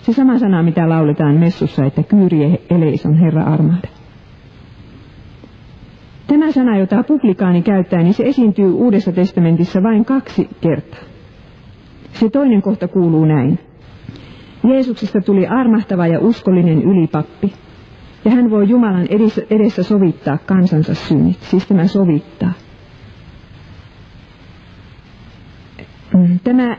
[0.01, 3.89] Se sama sana, mitä lauletaan messussa, että kyyrie eleis on Herra armahde.
[6.27, 10.99] Tämä sana, jota publikaani käyttää, niin se esiintyy Uudessa testamentissa vain kaksi kertaa.
[12.11, 13.59] Se toinen kohta kuuluu näin.
[14.63, 17.53] Jeesuksesta tuli armahtava ja uskollinen ylipappi,
[18.25, 19.07] ja hän voi Jumalan
[19.49, 22.53] edessä, sovittaa kansansa synnit, siis tämä sovittaa.
[26.13, 26.77] Mm, tämä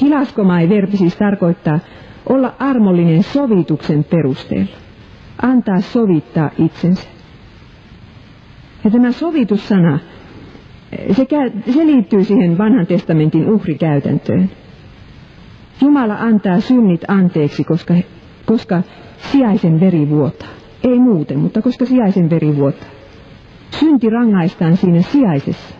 [0.00, 1.78] hilaskomai-verbi siis tarkoittaa
[2.28, 4.76] olla armollinen sovituksen perusteella.
[5.42, 7.08] Antaa sovittaa itsensä.
[8.84, 9.98] Ja tämä sovitussana,
[11.12, 11.26] se,
[11.72, 14.50] se liittyy siihen vanhan testamentin uhrikäytäntöön.
[15.80, 17.94] Jumala antaa synnit anteeksi, koska,
[18.46, 18.82] koska
[19.16, 20.48] sijaisen veri vuotaa.
[20.84, 22.88] Ei muuten, mutta koska sijaisen veri vuotaa.
[23.70, 25.74] Synti rangaistaan siinä sijaisessa.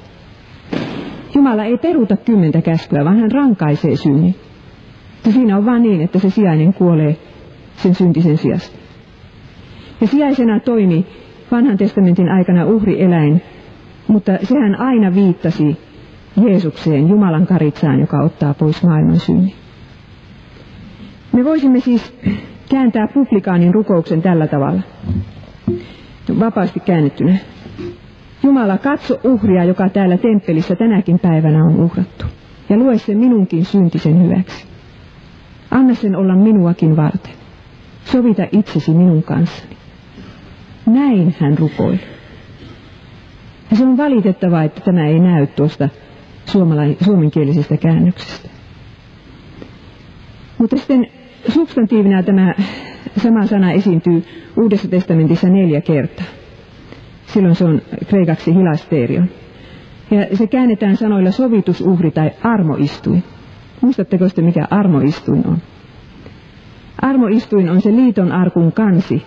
[1.34, 4.34] Jumala ei peruuta kymmentä käskyä, vaan hän rankaisee synnin.
[5.26, 7.16] Ja siinä on vain niin, että se sijainen kuolee
[7.76, 8.78] sen syntisen sijasta.
[10.00, 11.06] Ja sijaisena toimi
[11.50, 13.42] vanhan testamentin aikana uhrieläin,
[14.08, 15.76] mutta sehän aina viittasi
[16.36, 19.54] Jeesukseen, Jumalan karitsaan, joka ottaa pois maailman synnin.
[21.32, 22.14] Me voisimme siis
[22.70, 24.80] kääntää publikaanin rukouksen tällä tavalla,
[26.40, 27.36] vapaasti käännettynä.
[28.42, 32.24] Jumala, katso uhria, joka täällä temppelissä tänäkin päivänä on uhrattu,
[32.68, 34.73] ja lue sen minunkin syntisen hyväksi.
[35.74, 37.32] Anna sen olla minuakin varten.
[38.04, 39.76] Sovita itsesi minun kanssani.
[40.86, 42.00] Näin hän rukoili.
[43.70, 45.88] Ja se on valitettavaa, että tämä ei näy tuosta
[47.04, 48.48] suomenkielisestä käännöksestä.
[50.58, 51.06] Mutta sitten
[51.48, 52.54] substantiivina tämä
[53.16, 54.24] sama sana esiintyy
[54.56, 56.24] Uudessa testamentissa neljä kertaa.
[57.26, 59.28] Silloin se on kreikaksi hilasterion.
[60.10, 63.24] Ja se käännetään sanoilla sovitusuhri tai armoistuin.
[63.80, 65.58] Muistatteko sitten, mikä armoistuin on?
[67.02, 69.22] Armoistuin on se liiton arkun kansi,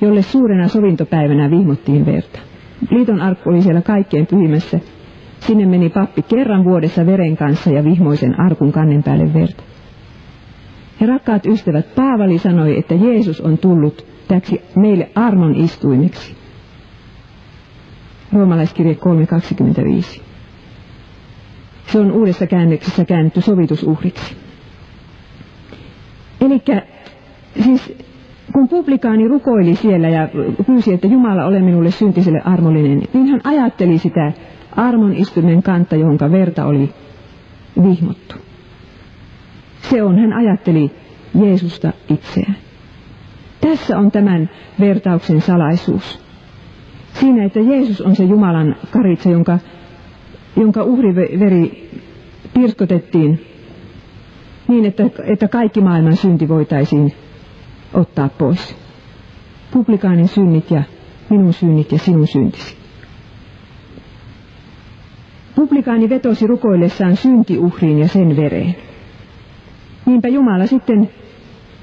[0.00, 2.38] jolle suurena sovintopäivänä vihmottiin verta.
[2.90, 4.80] Liiton arkku oli siellä kaikkein pyhimmässä.
[5.40, 9.62] Sinne meni pappi kerran vuodessa veren kanssa ja vihmoisen arkun kannen päälle verta.
[11.00, 16.36] Ja rakkaat ystävät, Paavali sanoi, että Jeesus on tullut täksi meille armon istuimeksi.
[18.32, 18.96] Roomalaiskirje
[20.14, 20.31] 3.25.
[21.86, 24.36] Se on uudessa käännöksessä käännetty sovitusuhriksi.
[26.40, 26.62] Eli
[27.62, 27.94] siis
[28.52, 30.28] kun publikaani rukoili siellä ja
[30.66, 34.32] pyysi, että Jumala ole minulle syntiselle armollinen, niin hän ajatteli sitä
[34.76, 36.90] armon istumen kanta, jonka verta oli
[37.82, 38.34] vihmottu.
[39.80, 40.90] Se on, hän ajatteli
[41.34, 42.56] Jeesusta itseään.
[43.60, 46.20] Tässä on tämän vertauksen salaisuus.
[47.12, 49.58] Siinä, että Jeesus on se Jumalan karitsa, jonka,
[50.56, 51.90] jonka uhriveri
[52.54, 53.46] pirskotettiin
[54.68, 57.12] niin, että, että kaikki maailman synti voitaisiin
[57.94, 58.76] ottaa pois.
[59.70, 60.82] Publikaanin synnit ja
[61.30, 62.76] minun synnit ja sinun syntisi.
[65.54, 68.74] Publikaani vetosi rukoillessaan syntiuhriin ja sen vereen.
[70.06, 71.10] Niinpä Jumala sitten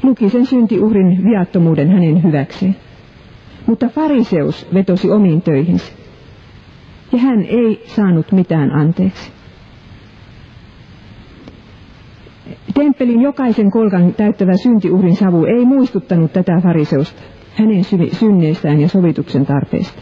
[0.03, 2.75] luki sen syntiuhrin viattomuuden hänen hyväkseen.
[3.67, 5.98] Mutta fariseus vetosi omiin töihinsä.
[7.11, 9.31] Ja hän ei saanut mitään anteeksi.
[12.73, 17.21] Temppelin jokaisen kolkan täyttävä syntiuhrin savu ei muistuttanut tätä fariseusta,
[17.55, 20.01] hänen synneistään ja sovituksen tarpeesta.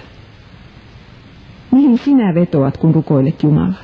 [1.71, 3.83] Mihin sinä vetoat, kun rukoilet Jumalaa?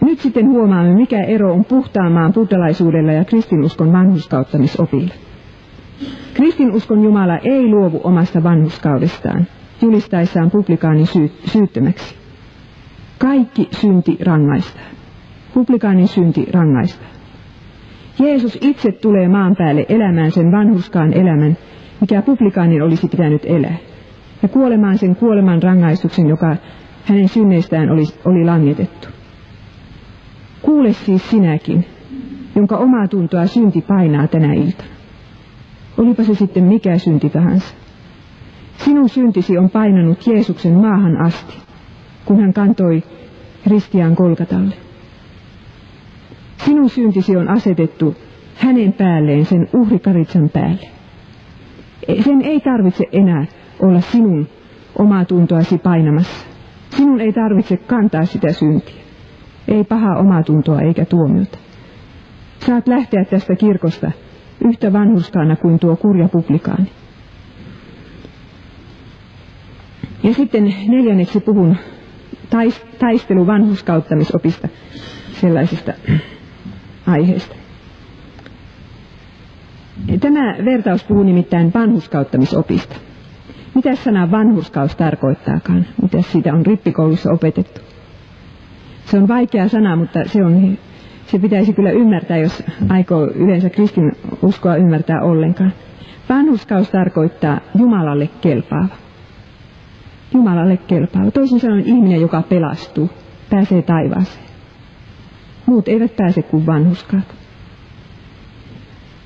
[0.00, 5.14] Nyt sitten huomaamme, mikä ero on puhtaan maan buddhalaisuudella ja kristinuskon vanhuskauttamisopilla.
[6.34, 9.46] Kristinuskon Jumala ei luovu omasta vanhuskaudestaan,
[9.82, 12.14] julistaessaan publikaanin syy- syyttömäksi.
[13.18, 14.86] Kaikki synti rangaistaan.
[15.54, 17.10] Publikaanin synti rangaistaan.
[18.18, 21.56] Jeesus itse tulee maan päälle elämään sen vanhuskaan elämän,
[22.00, 23.76] mikä publikaanin olisi pitänyt elää,
[24.42, 26.56] ja kuolemaan sen kuoleman rangaistuksen, joka
[27.04, 29.08] hänen synneistään oli, oli langetettu.
[30.62, 31.84] Kuule siis sinäkin,
[32.56, 34.88] jonka omaa tuntoa synti painaa tänä iltana.
[35.98, 37.74] Olipa se sitten mikä synti tahansa.
[38.76, 41.54] Sinun syntisi on painanut Jeesuksen maahan asti,
[42.24, 43.02] kun hän kantoi
[43.66, 44.74] ristiään kolkatalle.
[46.64, 48.14] Sinun syntisi on asetettu
[48.54, 50.88] hänen päälleen, sen uhrikaritsan päälle.
[52.24, 53.46] Sen ei tarvitse enää
[53.82, 54.46] olla sinun
[54.98, 56.46] omaa tuntoasi painamassa.
[56.90, 59.04] Sinun ei tarvitse kantaa sitä syntiä.
[59.68, 61.58] Ei pahaa omaa tuntoa eikä tuomiota.
[62.66, 64.10] Saat lähteä tästä kirkosta
[64.64, 66.90] yhtä vanhuskaana kuin tuo kurja publikaani.
[70.24, 71.76] Ja sitten neljänneksi puhun
[72.98, 74.68] taistelu vanhuskauttamisopista
[75.40, 75.92] sellaisista
[77.06, 77.54] aiheista.
[80.20, 82.96] Tämä vertaus puhuu nimittäin vanhuskauttamisopista.
[83.74, 85.86] Mitä sana vanhurskaus tarkoittaakaan?
[86.02, 87.80] Mitä siitä on rippikoulussa opetettu?
[89.04, 90.78] Se on vaikea sana, mutta se, on,
[91.26, 95.72] se pitäisi kyllä ymmärtää, jos aikoo yleensä kristin uskoa ymmärtää ollenkaan.
[96.28, 99.03] Vanhuskaus tarkoittaa Jumalalle kelpaava.
[100.34, 101.30] Jumalalle kelpaava.
[101.30, 103.10] Toisin sanoen ihminen, joka pelastuu,
[103.50, 104.44] pääsee taivaaseen.
[105.66, 107.34] Muut eivät pääse kuin vanhuskaat.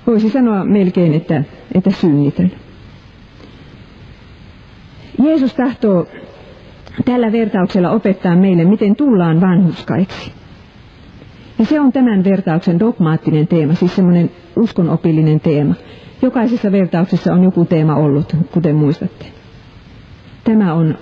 [0.07, 1.45] Voisi sanoa melkein, että,
[1.75, 2.53] että synnitön.
[5.23, 6.07] Jeesus tahtoo
[7.05, 10.33] tällä vertauksella opettaa meille, miten tullaan vanhuskaiksi.
[11.59, 15.75] Ja se on tämän vertauksen dogmaattinen teema, siis semmoinen uskonopillinen teema.
[16.23, 19.38] Jokaisessa vertauksessa on joku teema ollut, kuten muistatte.
[20.49, 20.99] Tämä on,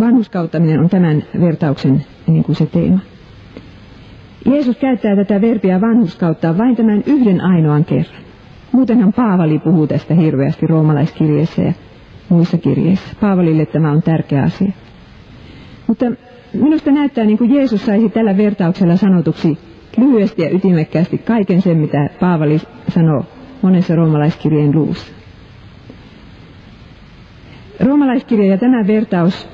[0.00, 2.98] vanhuskauttaminen on tämän vertauksen niin kuin se teema.
[4.46, 8.22] Jeesus käyttää tätä verbiä vanhuskautta vain tämän yhden ainoan kerran.
[8.72, 11.72] Muutenhan Paavali puhuu tästä hirveästi roomalaiskirjeessä ja
[12.28, 13.16] muissa kirjeissä.
[13.20, 14.72] Paavalille tämä on tärkeä asia.
[15.86, 16.06] Mutta
[16.52, 19.58] minusta näyttää niin kuin Jeesus saisi tällä vertauksella sanotuksi
[19.98, 23.24] lyhyesti ja ytimekkäästi kaiken sen, mitä Paavali sanoo
[23.62, 25.21] monessa roomalaiskirjeen luussa.
[27.80, 29.48] Roomalaiskirja ja tämä vertaus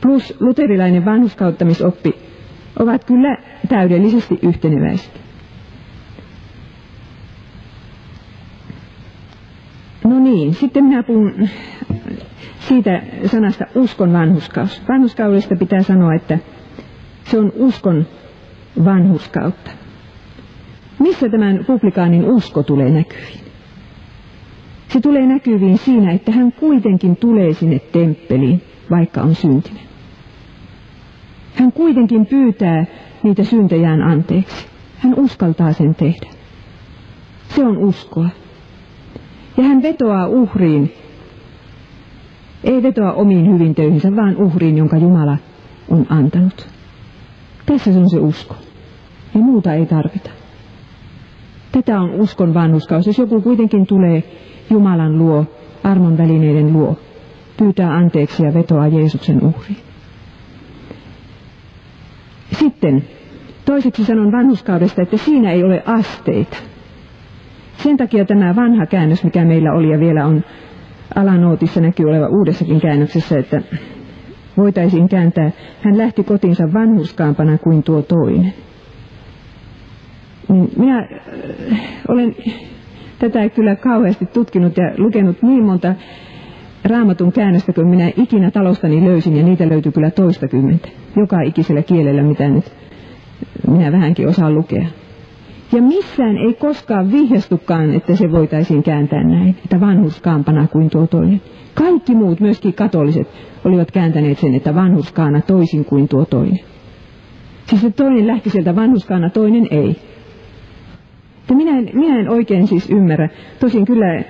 [0.00, 2.14] plus luterilainen vanhuskauttamisoppi
[2.78, 3.36] ovat kyllä
[3.68, 5.20] täydellisesti yhteneväiset.
[10.04, 11.48] No niin, sitten minä puhun
[12.58, 14.82] siitä sanasta uskon vanhuskaus.
[14.88, 16.38] Vanhuskaudesta pitää sanoa, että
[17.24, 18.06] se on uskon
[18.84, 19.70] vanhuskautta.
[20.98, 23.49] Missä tämän publikaanin usko tulee näkyviin?
[24.92, 29.82] Se tulee näkyviin siinä, että hän kuitenkin tulee sinne temppeliin, vaikka on syntinen.
[31.54, 32.84] Hän kuitenkin pyytää
[33.22, 34.66] niitä syntejään anteeksi.
[34.98, 36.30] Hän uskaltaa sen tehdä.
[37.48, 38.28] Se on uskoa.
[39.56, 40.92] Ja hän vetoaa uhriin.
[42.64, 45.36] Ei vetoa omiin hyvintöihinsä, vaan uhriin, jonka Jumala
[45.88, 46.68] on antanut.
[47.66, 48.54] Tässä on se usko.
[49.34, 50.30] Ja muuta ei tarvita.
[51.72, 53.06] Tätä on uskon vanhuskaus.
[53.06, 54.22] Jos joku kuitenkin tulee
[54.70, 55.44] Jumalan luo,
[55.84, 56.96] armon välineiden luo,
[57.56, 59.80] pyytää anteeksi ja vetoaa Jeesuksen uhriin.
[62.58, 63.04] Sitten
[63.64, 66.56] toiseksi sanon vanhuskaudesta, että siinä ei ole asteita.
[67.76, 70.44] Sen takia tämä vanha käännös, mikä meillä oli ja vielä on
[71.14, 73.62] alanootissa näkyy oleva uudessakin käännöksessä, että
[74.56, 75.50] voitaisiin kääntää,
[75.82, 78.54] hän lähti kotinsa vanhuskaampana kuin tuo toinen.
[80.48, 80.98] Niin minä
[81.72, 82.36] äh, olen
[83.20, 85.94] tätä kyllä kauheasti tutkinut ja lukenut niin monta
[86.84, 90.88] raamatun käännöstä kuin minä ikinä talostani löysin, ja niitä löytyy kyllä toistakymmentä.
[91.16, 92.72] Joka ikisellä kielellä, mitä nyt
[93.68, 94.86] minä vähänkin osaan lukea.
[95.72, 101.42] Ja missään ei koskaan vihjastukaan, että se voitaisiin kääntää näin, että vanhuskaampana kuin tuo toinen.
[101.74, 103.28] Kaikki muut, myöskin katoliset,
[103.64, 106.60] olivat kääntäneet sen, että vanhuskaana toisin kuin tuo toinen.
[107.66, 109.96] Siis se toinen lähti sieltä vanhuskaana, toinen ei.
[111.50, 113.28] Ja minä en, minä en oikein siis ymmärrä.
[113.60, 114.22] Tosin kyllä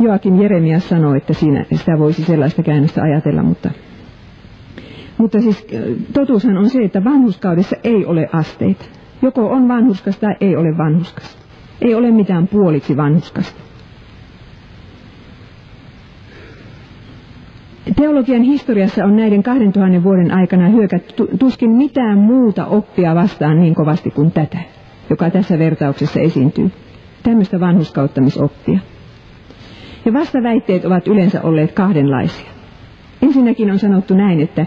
[0.00, 3.70] Joakim Jeremias sanoi, että siinä sitä voisi sellaista käännöstä ajatella, mutta,
[5.18, 5.66] mutta siis
[6.12, 8.84] totuushan on se, että vanhuskaudessa ei ole asteita.
[9.22, 11.38] Joko on vanhuskas tai ei ole vanhuskas.
[11.82, 13.60] Ei ole mitään puoliksi vanhuskasta.
[17.96, 24.10] Teologian historiassa on näiden 2000 vuoden aikana hyökätty tuskin mitään muuta oppia vastaan niin kovasti
[24.10, 24.58] kuin tätä,
[25.10, 26.70] joka tässä vertauksessa esiintyy.
[27.22, 28.78] Tämmöistä vanhuskauttamisoppia.
[30.04, 32.50] Ja vastaväitteet ovat yleensä olleet kahdenlaisia.
[33.22, 34.66] Ensinnäkin on sanottu näin, että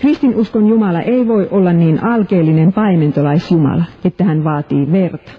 [0.00, 5.32] Kristinuskon Jumala ei voi olla niin alkeellinen paimentolaisjumala, että hän vaatii verta.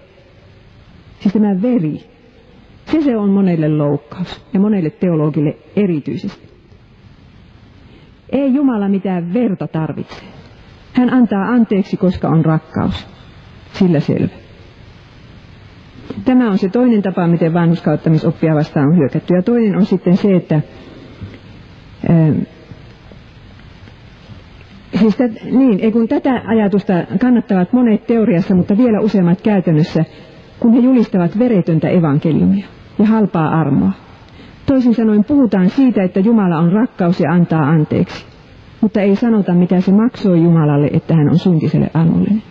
[1.20, 2.00] Siis tämä veri,
[2.86, 6.48] se se on monelle loukkaus ja monelle teologille erityisesti.
[8.30, 10.26] Ei Jumala mitään verta tarvitse.
[10.94, 13.15] Hän antaa anteeksi, koska on rakkaus.
[13.80, 14.34] Sillä selvä.
[16.26, 19.36] Tämä on se toinen tapa, miten vanhuskauttamisoppia vastaan on hyökätty.
[19.36, 20.62] Ja toinen on sitten se, että
[25.00, 30.06] Siis tät, niin, ei kun tätä ajatusta kannattavat monet teoriassa, mutta vielä useammat käytännössä,
[30.60, 32.68] kun he julistavat veretöntä evankeliumia
[33.00, 33.92] ja halpaa armoa.
[34.66, 38.26] Toisin sanoen puhutaan siitä, että Jumala on rakkaus ja antaa anteeksi,
[38.82, 42.44] mutta ei sanota, mitä se maksoi Jumalalle, että hän on syntiselle armollinen.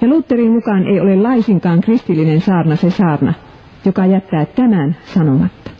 [0.00, 3.34] Ja Lutherin mukaan ei ole laisinkaan kristillinen saarna se saarna,
[3.84, 5.70] joka jättää tämän sanomatta.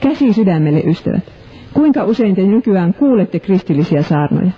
[0.00, 1.32] Käsi sydämelle, ystävät.
[1.74, 4.50] Kuinka usein te nykyään kuulette kristillisiä saarnoja?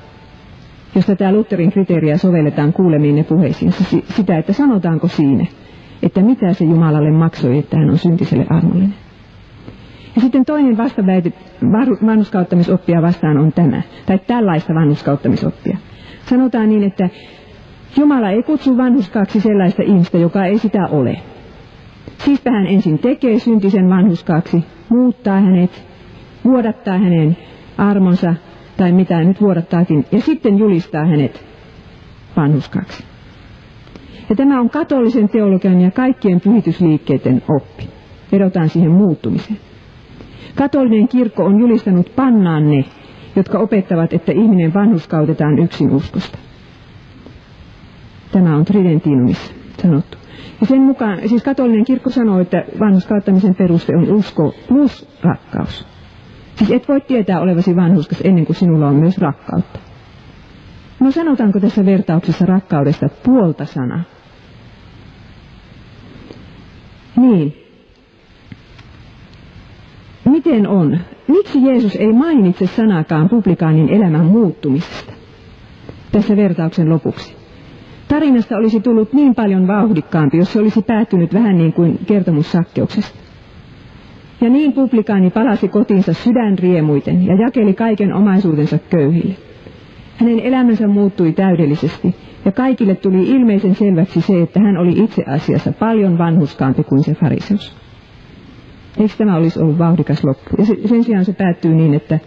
[0.94, 3.72] Jos tätä Lutherin kriteeriä sovelletaan kuulemiin ne puheisiin,
[4.16, 5.46] sitä, että sanotaanko siinä,
[6.02, 8.94] että mitä se Jumalalle maksoi, että hän on syntiselle armollinen.
[10.16, 11.32] Ja sitten toinen vastaväite
[12.06, 15.76] vanhuskauttamisoppia vastaan on tämä, tai tällaista vanhuskauttamisoppia.
[16.26, 17.08] Sanotaan niin, että
[17.96, 21.16] Jumala ei kutsu vanhuskaaksi sellaista ihmistä, joka ei sitä ole.
[22.18, 25.84] Siispä hän ensin tekee syntisen vanhuskaaksi, muuttaa hänet,
[26.44, 27.36] vuodattaa hänen
[27.78, 28.34] armonsa,
[28.76, 31.44] tai mitä nyt vuodattaakin, ja sitten julistaa hänet
[32.36, 33.04] vanhuskaaksi.
[34.30, 37.88] Ja tämä on katolisen teologian ja kaikkien pyhitysliikkeiden oppi.
[38.32, 39.58] Vedotaan siihen muuttumiseen.
[40.54, 42.84] Katolinen kirkko on julistanut pannaan ne,
[43.36, 46.38] jotka opettavat, että ihminen vanhuskautetaan yksin uskosta.
[48.32, 49.52] Tämä on Tridentinumissa
[49.82, 50.18] sanottu.
[50.60, 55.86] Ja sen mukaan, siis katolinen kirkko sanoo, että vanhuskauttamisen peruste on usko plus rakkaus.
[56.54, 59.78] Siis et voi tietää olevasi vanhuskas ennen kuin sinulla on myös rakkautta.
[61.00, 64.02] No sanotaanko tässä vertauksessa rakkaudesta puolta sanaa?
[67.16, 67.56] Niin.
[70.24, 70.98] Miten on?
[71.28, 75.12] Miksi Jeesus ei mainitse sanakaan publikaanin elämän muuttumisesta?
[76.12, 77.41] Tässä vertauksen lopuksi.
[78.12, 83.18] Tarinasta olisi tullut niin paljon vauhdikkaampi, jos se olisi päättynyt vähän niin kuin kertomus sakkeuksesta.
[84.40, 89.34] Ja niin publikaani palasi kotiinsa sydänriemuiten ja jakeli kaiken omaisuutensa köyhille.
[90.16, 95.72] Hänen elämänsä muuttui täydellisesti, ja kaikille tuli ilmeisen selväksi se, että hän oli itse asiassa
[95.72, 97.76] paljon vanhuskaampi kuin se fariseus.
[98.98, 100.50] Eikö tämä olisi ollut vauhdikas loppu?
[100.58, 102.18] Ja sen sijaan se päättyy niin, että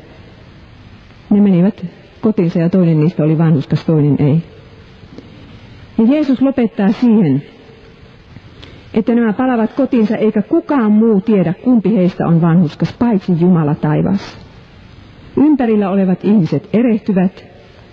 [1.30, 1.86] ne menivät
[2.22, 4.55] kotiinsa ja toinen niistä oli vanhuskas, toinen ei.
[5.98, 7.44] Ja Jeesus lopettaa siihen,
[8.94, 14.38] että nämä palavat kotiinsa eikä kukaan muu tiedä, kumpi heistä on vanhuskas, paitsi Jumala taivassa.
[15.38, 17.46] Ympärillä olevat ihmiset erehtyvät,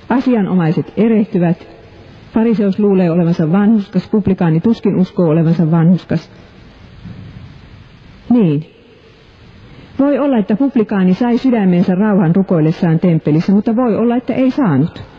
[0.09, 1.69] asianomaiset erehtyvät,
[2.35, 6.31] fariseus luulee olevansa vanhuskas, publikaani tuskin uskoo olevansa vanhuskas.
[8.31, 8.67] Niin.
[9.99, 15.12] Voi olla, että publikaani sai sydämensä rauhan rukoillessaan temppelissä, mutta voi olla, että ei saanut.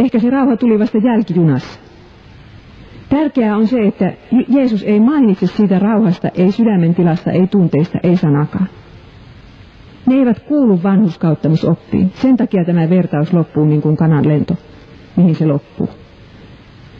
[0.00, 1.80] Ehkä se rauha tuli vasta jälkijunassa.
[3.08, 4.12] Tärkeää on se, että
[4.48, 8.68] Jeesus ei mainitse siitä rauhasta, ei sydämen tilasta, ei tunteista, ei sanakaan.
[10.06, 12.10] Ne eivät kuulu vanhuskauttamisoppiin.
[12.14, 14.54] Sen takia tämä vertaus loppuu niin kuin kanan lento,
[15.16, 15.88] mihin se loppuu.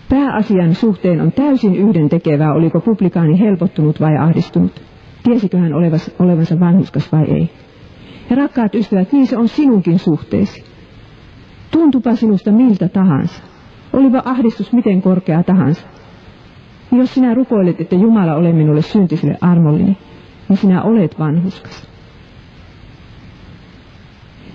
[0.09, 4.82] Pääasian suhteen on täysin yhden tekevää, oliko publikaani helpottunut vai ahdistunut.
[5.22, 5.72] Tiesikö hän
[6.18, 7.51] olevansa vanhuskas vai ei.
[8.30, 10.70] Ja rakkaat ystävät, niin se on sinunkin suhteesi.
[11.71, 13.43] Tuntupa sinusta miltä tahansa.
[13.93, 15.87] Olipa ahdistus miten korkea tahansa.
[16.93, 19.97] Jos sinä rukoilet, että Jumala ole minulle syntisille armollinen,
[20.49, 21.89] niin sinä olet vanhuskas.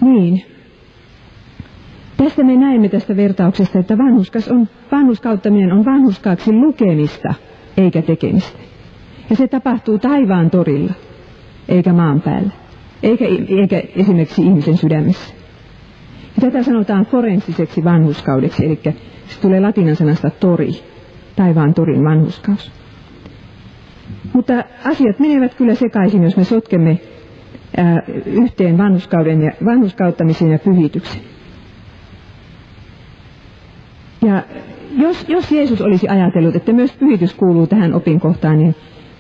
[0.02, 0.46] Niin.
[2.18, 7.34] Tästä me näemme tästä vertauksesta, että vanhuskas on, vanhuskauttaminen on vanhuskaaksi lukemista,
[7.78, 8.60] eikä tekemistä.
[9.30, 10.94] Ja se tapahtuu taivaan torilla,
[11.70, 12.52] eikä maan päällä,
[13.04, 13.26] eikä,
[13.60, 15.35] eikä esimerkiksi ihmisen sydämessä.
[16.40, 18.80] Tätä sanotaan forensiseksi vanhuskaudeksi, eli
[19.28, 20.72] se tulee latinan sanasta tori,
[21.36, 22.72] taivaan torin vanhuskaus.
[24.34, 27.00] Mutta asiat menevät kyllä sekaisin, jos me sotkemme
[27.78, 31.22] ää, yhteen vanhuskauden ja, vanhuskauttamisen ja pyhityksen.
[34.26, 34.44] Ja
[34.98, 38.76] jos, jos Jeesus olisi ajatellut, että myös pyhitys kuuluu tähän opinkohtaan, niin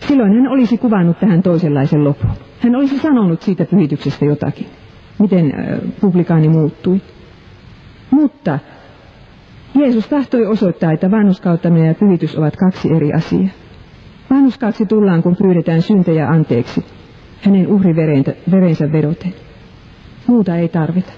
[0.08, 2.30] silloin hän olisi kuvannut tähän toisenlaisen lopun.
[2.60, 4.68] Hän olisi sanonut siitä pyhityksestä jotakin,
[5.20, 5.54] miten
[6.02, 7.02] publikaani muuttui.
[8.12, 8.60] Mutta
[9.76, 13.50] Jeesus tahtoi osoittaa, että vanhuskauttaminen ja pyhitys ovat kaksi eri asiaa.
[14.30, 16.86] Vanhuskaaksi tullaan, kun pyydetään syntejä anteeksi,
[17.42, 19.34] hänen uhriverensä vedoten.
[20.28, 21.12] Muuta ei tarvita.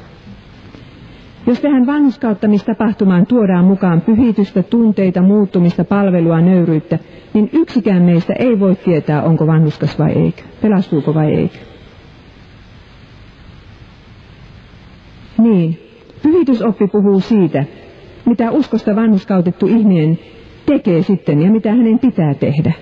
[1.48, 7.00] Jos tähän vanhuskauttamistapahtumaan tuodaan mukaan pyhitystä, tunteita, muuttumista, palvelua, nöyryyttä,
[7.34, 11.58] niin yksikään meistä ei voi tietää, onko vanhuskas vai eikö, pelastuuko vai eikö.
[15.38, 15.80] Niin,
[16.24, 17.64] pyhitysoppi puhuu siitä,
[18.26, 20.20] mitä uskosta vanhuskautettu ihminen
[20.66, 22.74] tekee sitten ja mitä hänen pitää tehdä.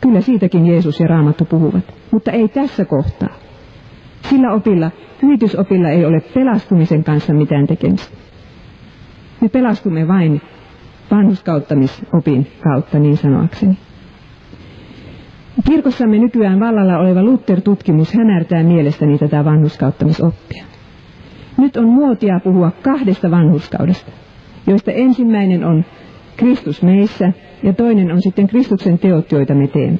[0.00, 3.34] Kyllä siitäkin Jeesus ja Raamattu puhuvat, mutta ei tässä kohtaa.
[4.22, 4.90] Sillä opilla,
[5.20, 8.16] pyhitysopilla ei ole pelastumisen kanssa mitään tekemistä.
[9.40, 10.40] Me pelastumme vain
[11.10, 13.78] vanhuskauttamisopin kautta, niin sanoakseni.
[15.64, 20.64] Kirkossamme nykyään vallalla oleva Luther-tutkimus hämärtää mielestäni tätä vanhuskauttamisoppia.
[21.58, 24.12] Nyt on muotia puhua kahdesta vanhuskaudesta
[24.66, 25.84] joista ensimmäinen on
[26.36, 27.32] Kristus meissä
[27.62, 29.98] ja toinen on sitten Kristuksen teot, joita me teemme.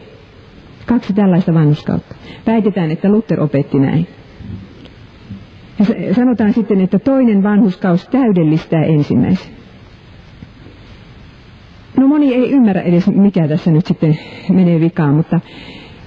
[0.87, 2.15] Kaksi tällaista vanhuskautta.
[2.47, 4.07] Väitetään, että Luther opetti näin.
[5.79, 9.53] Ja sanotaan sitten, että toinen vanhuskaus täydellistää ensimmäisen.
[11.97, 14.19] No moni ei ymmärrä edes, mikä tässä nyt sitten
[14.51, 15.41] menee vikaan, mutta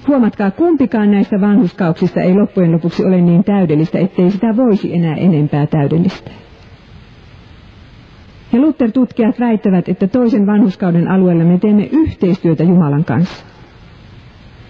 [0.10, 5.68] huomatkaa, kumpikaan näistä vanhuskauksista ei loppujen lopuksi ole niin täydellistä, ettei sitä voisi enää enempää
[5.68, 6.32] täydellistä.
[8.54, 13.46] Ja Luther-tutkijat väittävät, että toisen vanhuskauden alueella me teemme yhteistyötä Jumalan kanssa.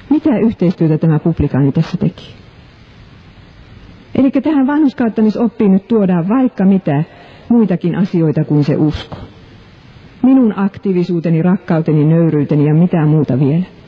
[0.10, 2.34] Mitä yhteistyötä tämä publikaani tässä teki?
[4.16, 7.04] Eli tähän vanhuskauttamisoppiin nyt tuodaan vaikka mitä
[7.50, 9.18] muitakin asioita kuin se usko.
[10.24, 13.79] Minun aktiivisuuteni, rakkauteni, nöyryyteni ja mitä muuta vielä.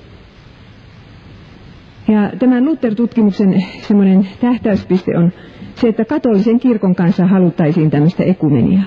[2.11, 5.31] Ja tämän Luther-tutkimuksen semmoinen tähtäyspiste on
[5.75, 8.83] se, että katolisen kirkon kanssa haluttaisiin tämmöistä ekumeniaa,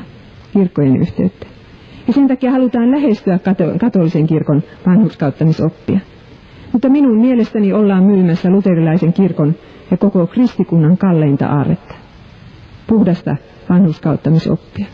[0.52, 1.46] kirkkojen yhteyttä.
[2.06, 3.38] Ja sen takia halutaan lähestyä
[3.80, 6.00] katolisen kirkon vanhuskauttamisoppia.
[6.72, 9.54] Mutta minun mielestäni ollaan myymässä luterilaisen kirkon
[9.90, 11.94] ja koko kristikunnan kalleinta aarretta.
[12.86, 13.36] Puhdasta
[13.68, 14.86] vanhuskauttamisoppia.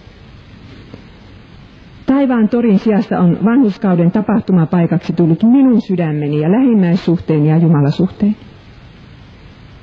[2.11, 8.37] Taivaan torin sijasta on vanhuskauden tapahtumapaikaksi tullut minun sydämeni ja lähimmäissuhteen ja Jumalasuhteen.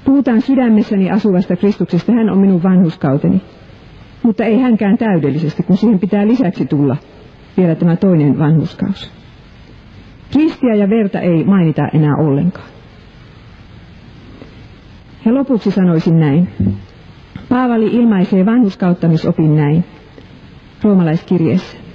[0.06, 3.42] Puhutaan sydämessäni asuvasta Kristuksesta, hän on minun vanhuskauteni.
[4.24, 6.98] Mutta ei hänkään täydellisesti, kun siihen pitää lisäksi tulla
[7.58, 9.12] vielä tämä toinen vanhuskaus.
[10.32, 12.68] Kristiä ja verta ei mainita enää ollenkaan.
[15.26, 16.50] Ja lopuksi sanoisin näin.
[17.50, 19.86] Paavali ilmaisee vanhuskauttamisopin näin
[20.84, 21.87] roomalaiskirjeessä.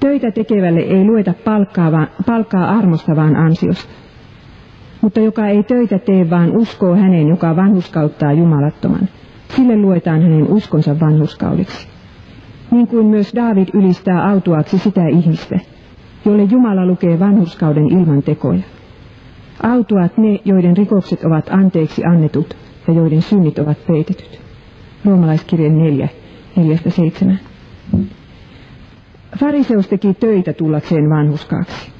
[0.00, 3.90] Töitä tekevälle ei lueta palkkaa, vaan, palkkaa armosta vaan ansiosta.
[5.00, 9.08] Mutta joka ei töitä tee, vaan uskoo häneen, joka vanhuskauttaa jumalattoman.
[9.48, 11.88] Sille luetaan hänen uskonsa vanhuskaudiksi.
[12.70, 15.58] Niin kuin myös David ylistää autuaksi sitä ihmistä,
[16.24, 18.62] jolle Jumala lukee vanhuskauden ilman tekoja.
[19.62, 22.56] Autuat ne, joiden rikokset ovat anteeksi annetut
[22.88, 24.40] ja joiden synnit ovat peitetyt.
[25.04, 26.08] Roomalaiskirjan 4,
[26.56, 27.34] 4-7.
[29.36, 31.90] Fariseus teki töitä tullakseen vanhuskaaksi.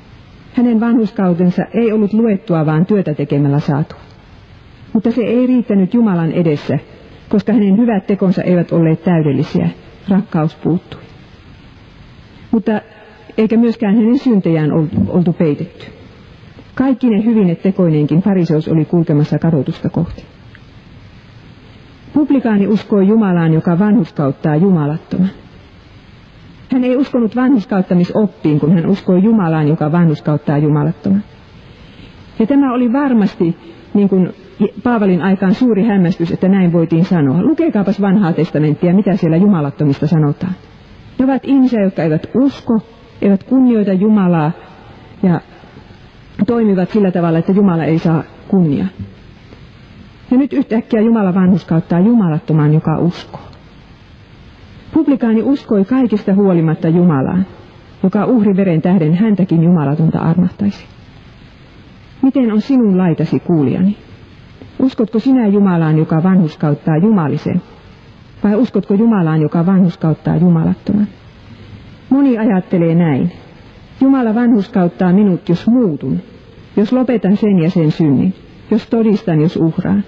[0.55, 3.95] Hänen vanhuskautensa ei ollut luettua, vaan työtä tekemällä saatu.
[4.93, 6.79] Mutta se ei riittänyt Jumalan edessä,
[7.29, 9.69] koska hänen hyvät tekonsa eivät olleet täydellisiä.
[10.09, 11.01] Rakkaus puuttui.
[12.51, 12.81] Mutta
[13.39, 14.73] eikä myöskään hänen syntejään
[15.09, 15.87] oltu peitetty.
[16.75, 20.25] Kaikki ne hyvine tekoineenkin fariseus oli kulkemassa kadotusta kohti.
[22.13, 25.31] Publikaani uskoi Jumalaan, joka vanhuskauttaa jumalattoman.
[26.79, 31.23] Hän ei uskonut vanhuskauttamisoppiin, kun hän uskoi Jumalaan, joka vanhuskauttaa jumalattoman.
[32.39, 33.57] Ja tämä oli varmasti
[33.95, 34.33] niin kuin
[34.83, 37.43] Paavalin aikaan suuri hämmästys, että näin voitiin sanoa.
[37.43, 40.53] Lukekaapas vanhaa testamenttia, mitä siellä jumalattomista sanotaan.
[41.19, 42.81] Ne ovat ihmisiä, jotka eivät usko,
[43.23, 44.51] eivät kunnioita Jumalaa
[45.23, 45.41] ja
[46.47, 48.87] toimivat sillä tavalla, että Jumala ei saa kunnia.
[50.31, 53.49] Ja nyt yhtäkkiä Jumala vanhuskauttaa jumalattomaan, joka uskoo.
[54.93, 57.47] Publikaani uskoi kaikista huolimatta Jumalaan,
[58.03, 60.87] joka uhri veren tähden häntäkin jumalatonta armahtaisi.
[62.23, 63.97] Miten on sinun laitasi kuulijani?
[64.79, 67.63] Uskotko sinä Jumalaan, joka vanhuskauttaa jumalisen?
[68.45, 71.07] Vai uskotko Jumalaan, joka vanhuskauttaa jumalattoman?
[72.11, 73.33] Moni ajattelee näin.
[74.01, 76.21] Jumala vanhuskauttaa minut, jos muutun,
[76.77, 78.35] jos lopetan sen ja sen synnin,
[78.71, 80.05] jos todistan, jos uhraan.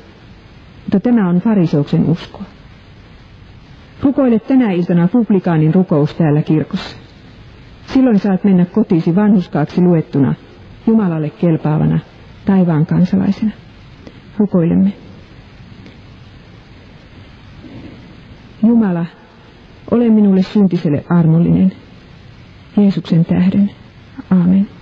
[0.84, 2.44] Mutta tämä on fariseuksen uskoa.
[4.02, 6.96] Rukoile tänä iltana publikaanin rukous täällä kirkossa.
[7.86, 10.34] Silloin saat mennä kotiisi vanhuskaaksi luettuna,
[10.86, 11.98] Jumalalle kelpaavana,
[12.44, 13.50] taivaan kansalaisena.
[14.38, 14.92] Rukoilemme.
[18.62, 19.06] Jumala,
[19.90, 21.72] ole minulle syntiselle armollinen.
[22.76, 23.70] Jeesuksen tähden.
[24.30, 24.79] Aamen.